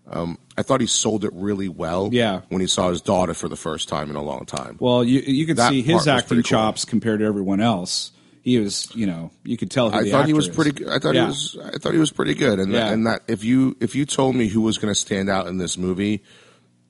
[0.10, 2.10] Um, I thought he sold it really well.
[2.14, 2.42] Yeah.
[2.50, 4.78] when he saw his daughter for the first time in a long time.
[4.80, 6.50] Well, you you could That see his acting pretty cool.
[6.60, 8.12] chops compared to everyone else.
[8.42, 9.94] He was, you know, you could tell.
[9.94, 10.56] I thought he was is.
[10.56, 10.72] pretty.
[10.72, 10.88] good.
[10.88, 11.24] I thought Yeah.
[11.24, 11.58] he was.
[11.74, 12.60] I thought he was pretty good.
[12.60, 12.80] And Yeah.
[12.86, 15.48] that, and that if you if you told me who was going to stand out
[15.48, 16.24] in this movie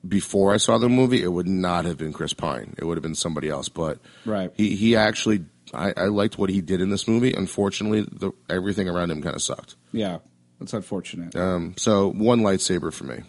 [0.06, 2.74] before I saw the movie, it would not have been Chris Pine.
[2.78, 3.68] It would have been somebody else.
[3.68, 4.50] But Right.
[4.56, 5.44] he he actually.
[5.74, 7.32] I, I liked what he did in this movie.
[7.32, 9.76] Unfortunately, the, everything around him kind of sucked.
[9.92, 10.18] Yeah,
[10.58, 11.34] that's unfortunate.
[11.36, 13.22] Um, so one lightsaber for me.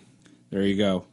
[0.49, 1.05] There you go.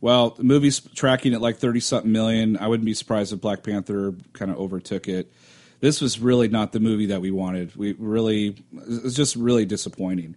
[0.00, 2.56] Well, the movie's tracking at like thirty something million.
[2.56, 5.32] I wouldn't be surprised if Black Panther kind of overtook it.
[5.80, 7.74] This was really not the movie that we wanted.
[7.74, 10.36] We really, it was just really disappointing.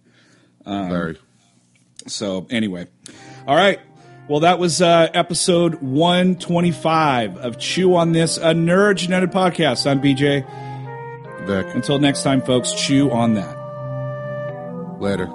[0.66, 1.18] Um, Very.
[2.06, 2.86] So anyway,
[3.46, 3.80] all right.
[4.26, 9.30] Well, that was uh, episode one twenty five of Chew on This, a Nerd United
[9.30, 9.86] podcast.
[9.86, 10.46] I'm BJ.
[11.46, 11.66] Vic.
[11.74, 12.72] Until next time, folks.
[12.72, 13.54] Chew on that.
[14.98, 15.30] Later.